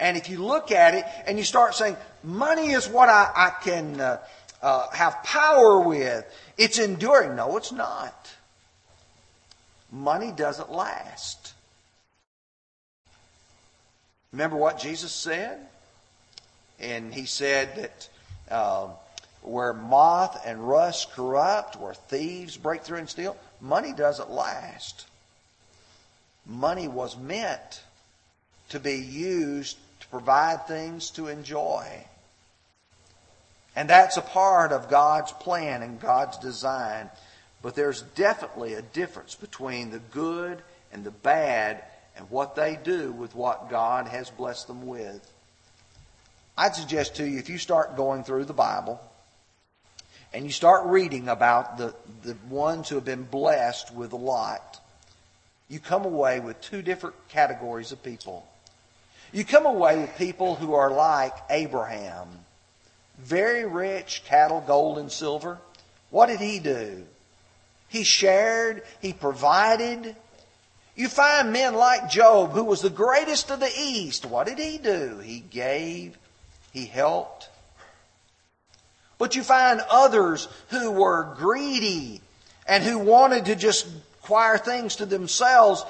And 0.00 0.16
if 0.16 0.30
you 0.30 0.42
look 0.42 0.72
at 0.72 0.94
it 0.94 1.04
and 1.26 1.38
you 1.38 1.44
start 1.44 1.74
saying, 1.74 1.96
money 2.24 2.70
is 2.72 2.88
what 2.88 3.08
I, 3.08 3.30
I 3.36 3.50
can 3.62 4.00
uh, 4.00 4.18
uh, 4.62 4.88
have 4.90 5.22
power 5.22 5.80
with, 5.80 6.24
it's 6.56 6.78
enduring. 6.78 7.36
No, 7.36 7.56
it's 7.58 7.70
not. 7.70 8.34
Money 9.92 10.32
doesn't 10.32 10.72
last. 10.72 11.52
Remember 14.32 14.56
what 14.56 14.78
Jesus 14.78 15.12
said? 15.12 15.58
And 16.78 17.12
he 17.12 17.26
said 17.26 17.76
that 17.76 18.08
uh, 18.50 18.88
where 19.42 19.74
moth 19.74 20.40
and 20.46 20.66
rust 20.66 21.12
corrupt, 21.12 21.76
where 21.76 21.94
thieves 21.94 22.56
break 22.56 22.82
through 22.82 22.98
and 22.98 23.08
steal, 23.08 23.36
money 23.60 23.92
doesn't 23.92 24.30
last. 24.30 25.06
Money 26.46 26.88
was 26.88 27.18
meant 27.18 27.82
to 28.70 28.80
be 28.80 28.96
used 28.96 29.76
provide 30.10 30.66
things 30.66 31.10
to 31.10 31.28
enjoy. 31.28 31.86
And 33.76 33.88
that's 33.88 34.16
a 34.16 34.22
part 34.22 34.72
of 34.72 34.90
God's 34.90 35.32
plan 35.32 35.82
and 35.82 36.00
God's 36.00 36.38
design. 36.38 37.08
But 37.62 37.74
there's 37.74 38.02
definitely 38.02 38.74
a 38.74 38.82
difference 38.82 39.34
between 39.34 39.90
the 39.90 39.98
good 39.98 40.62
and 40.92 41.04
the 41.04 41.10
bad 41.10 41.82
and 42.16 42.28
what 42.30 42.56
they 42.56 42.78
do 42.82 43.12
with 43.12 43.34
what 43.34 43.70
God 43.70 44.08
has 44.08 44.30
blessed 44.30 44.66
them 44.66 44.86
with. 44.86 45.26
I'd 46.58 46.74
suggest 46.74 47.16
to 47.16 47.26
you 47.26 47.38
if 47.38 47.48
you 47.48 47.58
start 47.58 47.96
going 47.96 48.24
through 48.24 48.44
the 48.44 48.52
Bible 48.52 49.00
and 50.32 50.44
you 50.44 50.52
start 50.52 50.86
reading 50.86 51.28
about 51.28 51.78
the, 51.78 51.94
the 52.22 52.36
ones 52.48 52.88
who 52.88 52.96
have 52.96 53.04
been 53.04 53.22
blessed 53.22 53.94
with 53.94 54.12
a 54.12 54.16
lot, 54.16 54.80
you 55.68 55.78
come 55.78 56.04
away 56.04 56.40
with 56.40 56.60
two 56.60 56.82
different 56.82 57.16
categories 57.28 57.92
of 57.92 58.02
people. 58.02 58.46
You 59.32 59.44
come 59.44 59.66
away 59.66 60.00
with 60.00 60.16
people 60.16 60.56
who 60.56 60.74
are 60.74 60.90
like 60.90 61.34
Abraham. 61.48 62.28
Very 63.18 63.64
rich, 63.64 64.22
cattle, 64.24 64.62
gold, 64.66 64.98
and 64.98 65.10
silver. 65.10 65.58
What 66.10 66.26
did 66.26 66.40
he 66.40 66.58
do? 66.58 67.06
He 67.88 68.02
shared, 68.04 68.82
he 69.00 69.12
provided. 69.12 70.16
You 70.96 71.08
find 71.08 71.52
men 71.52 71.74
like 71.74 72.10
Job, 72.10 72.52
who 72.52 72.64
was 72.64 72.82
the 72.82 72.90
greatest 72.90 73.50
of 73.50 73.60
the 73.60 73.72
East. 73.76 74.26
What 74.26 74.46
did 74.46 74.58
he 74.58 74.78
do? 74.78 75.18
He 75.18 75.40
gave, 75.40 76.18
he 76.72 76.86
helped. 76.86 77.48
But 79.18 79.36
you 79.36 79.42
find 79.42 79.80
others 79.90 80.48
who 80.70 80.90
were 80.92 81.34
greedy 81.36 82.20
and 82.66 82.82
who 82.82 82.98
wanted 82.98 83.44
to 83.46 83.56
just 83.56 83.86
acquire 84.22 84.56
things 84.56 84.96
to 84.96 85.06
themselves 85.06 85.84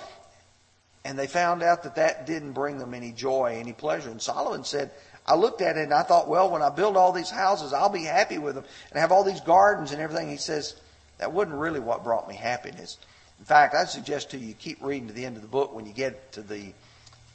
and 1.04 1.18
they 1.18 1.26
found 1.26 1.62
out 1.62 1.84
that 1.84 1.96
that 1.96 2.26
didn't 2.26 2.52
bring 2.52 2.78
them 2.78 2.94
any 2.94 3.12
joy, 3.12 3.56
any 3.58 3.72
pleasure. 3.72 4.10
And 4.10 4.20
Solomon 4.20 4.64
said, 4.64 4.90
I 5.26 5.34
looked 5.34 5.62
at 5.62 5.76
it 5.76 5.84
and 5.84 5.94
I 5.94 6.02
thought, 6.02 6.28
well, 6.28 6.50
when 6.50 6.62
I 6.62 6.70
build 6.70 6.96
all 6.96 7.12
these 7.12 7.30
houses, 7.30 7.72
I'll 7.72 7.88
be 7.88 8.04
happy 8.04 8.38
with 8.38 8.54
them 8.56 8.64
and 8.90 9.00
have 9.00 9.12
all 9.12 9.24
these 9.24 9.40
gardens 9.40 9.92
and 9.92 10.00
everything. 10.00 10.28
He 10.28 10.36
says, 10.36 10.74
that 11.18 11.32
wasn't 11.32 11.56
really 11.56 11.80
what 11.80 12.04
brought 12.04 12.28
me 12.28 12.34
happiness. 12.34 12.98
In 13.38 13.44
fact, 13.44 13.74
I 13.74 13.84
suggest 13.84 14.30
to 14.30 14.38
you 14.38 14.52
keep 14.54 14.82
reading 14.82 15.08
to 15.08 15.14
the 15.14 15.24
end 15.24 15.36
of 15.36 15.42
the 15.42 15.48
book 15.48 15.74
when 15.74 15.86
you 15.86 15.92
get 15.92 16.32
to 16.32 16.42
the 16.42 16.72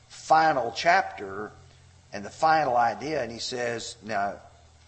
final 0.10 0.72
chapter 0.76 1.52
and 2.14 2.24
the 2.24 2.30
final 2.30 2.76
idea. 2.76 3.24
And 3.24 3.32
he 3.32 3.40
says, 3.40 3.96
now, 4.04 4.36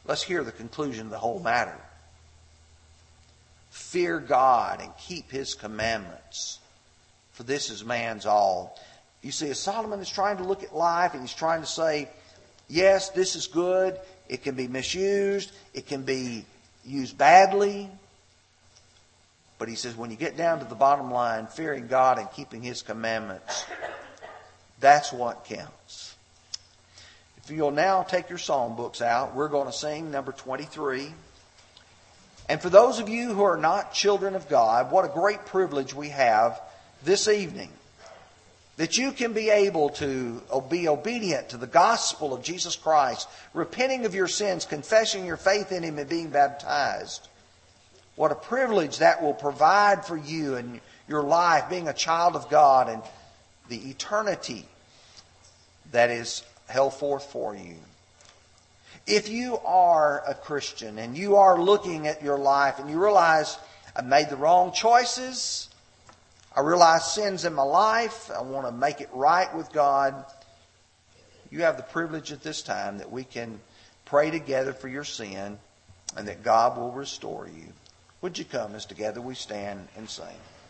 let's 0.06 0.22
hear 0.22 0.44
the 0.44 0.52
conclusion 0.52 1.08
of 1.08 1.12
the 1.12 1.18
whole 1.18 1.40
matter. 1.40 1.78
Fear 3.72 4.20
God 4.20 4.82
and 4.82 4.92
keep 4.98 5.32
his 5.32 5.56
commandments 5.56 6.60
for 7.38 7.44
this 7.44 7.70
is 7.70 7.86
man's 7.86 8.26
all. 8.26 8.80
You 9.22 9.32
see, 9.32 9.52
as 9.52 9.60
Solomon 9.60 10.00
is 10.00 10.10
trying 10.10 10.38
to 10.38 10.44
look 10.44 10.64
at 10.64 10.76
life 10.76 11.14
and 11.14 11.22
he's 11.22 11.36
trying 11.36 11.62
to 11.62 11.68
say, 11.68 12.10
yes, 12.68 13.10
this 13.10 13.36
is 13.36 13.46
good. 13.46 14.00
It 14.28 14.42
can 14.42 14.56
be 14.56 14.68
misused. 14.68 15.52
It 15.76 15.86
can 15.86 16.02
be 16.02 16.46
used 16.84 17.16
badly. 17.16 17.92
But 19.60 19.70
he 19.70 19.76
says, 19.76 19.96
when 19.96 20.10
you 20.10 20.18
get 20.18 20.36
down 20.36 20.60
to 20.60 20.66
the 20.66 20.74
bottom 20.74 21.12
line, 21.12 21.46
fearing 21.46 21.86
God 21.86 22.18
and 22.18 22.28
keeping 22.32 22.64
his 22.64 22.82
commandments, 22.82 23.66
that's 24.80 25.14
what 25.14 25.46
counts. 25.46 26.16
If 27.44 27.52
you'll 27.52 27.70
now 27.70 28.02
take 28.02 28.30
your 28.30 28.40
song 28.40 28.76
books 28.76 29.00
out, 29.00 29.36
we're 29.36 29.48
going 29.48 29.68
to 29.68 29.78
sing 29.78 30.10
number 30.10 30.32
23. 30.32 31.14
And 32.50 32.60
for 32.60 32.72
those 32.72 32.98
of 32.98 33.10
you 33.10 33.32
who 33.36 33.44
are 33.44 33.58
not 33.58 33.94
children 33.94 34.34
of 34.34 34.50
God, 34.50 34.92
what 34.92 35.06
a 35.06 35.10
great 35.10 35.46
privilege 35.46 35.94
we 35.94 36.10
have 36.10 36.60
this 37.04 37.28
evening. 37.28 37.70
That 38.78 38.98
you 38.98 39.12
can 39.12 39.34
be 39.34 39.50
able 39.50 39.90
to 39.92 40.42
be 40.70 40.88
obedient 40.88 41.50
to 41.50 41.58
the 41.58 41.66
gospel 41.66 42.34
of 42.34 42.44
Jesus 42.44 42.76
Christ, 42.76 43.28
repenting 43.54 44.06
of 44.06 44.14
your 44.14 44.28
sins, 44.28 44.66
confessing 44.66 45.26
your 45.26 45.38
faith 45.38 45.72
in 45.72 45.82
Him, 45.82 45.98
and 45.98 46.08
being 46.08 46.30
baptized. 46.30 47.28
What 48.16 48.32
a 48.32 48.36
privilege 48.36 49.00
that 49.00 49.22
will 49.22 49.34
provide 49.34 50.06
for 50.06 50.16
you 50.16 50.58
and 50.58 50.80
your 51.08 51.24
life, 51.24 51.70
being 51.70 51.88
a 51.88 51.94
child 51.94 52.36
of 52.36 52.50
God, 52.50 52.88
and 52.90 53.02
the 53.68 53.90
eternity 53.90 54.66
that 55.92 56.12
is 56.12 56.44
held 56.68 56.94
forth 56.94 57.26
for 57.32 57.56
you. 57.56 57.76
If 59.08 59.30
you 59.30 59.58
are 59.60 60.22
a 60.28 60.34
Christian 60.34 61.00
and 61.00 61.18
you 61.18 61.38
are 61.38 61.62
looking 61.62 62.08
at 62.08 62.22
your 62.22 62.38
life 62.38 62.78
and 62.78 62.90
you 62.90 63.02
realize, 63.02 63.58
I've 63.96 64.06
made 64.06 64.30
the 64.30 64.36
wrong 64.36 64.74
choices, 64.74 65.70
I 66.58 66.62
realize 66.62 67.14
sins 67.14 67.46
in 67.46 67.54
my 67.54 67.62
life, 67.62 68.32
I 68.32 68.42
want 68.42 68.66
to 68.66 68.72
make 68.72 69.00
it 69.00 69.10
right 69.14 69.56
with 69.56 69.72
God, 69.72 70.26
you 71.52 71.62
have 71.62 71.78
the 71.78 71.84
privilege 71.84 72.32
at 72.32 72.42
this 72.42 72.64
time 72.64 72.98
that 72.98 73.12
we 73.12 73.24
can 73.24 73.60
pray 74.06 74.32
together 74.32 74.74
for 74.74 74.88
your 74.88 75.04
sin 75.04 75.60
and 76.16 76.28
that 76.28 76.42
God 76.42 76.76
will 76.76 76.92
restore 76.92 77.48
you. 77.48 77.68
Would 78.22 78.40
you 78.40 78.46
come 78.46 78.74
as 78.74 78.88
together 78.88 79.22
we 79.22 79.36
stand 79.36 79.88
and 79.96 80.10
sing? 80.10 80.26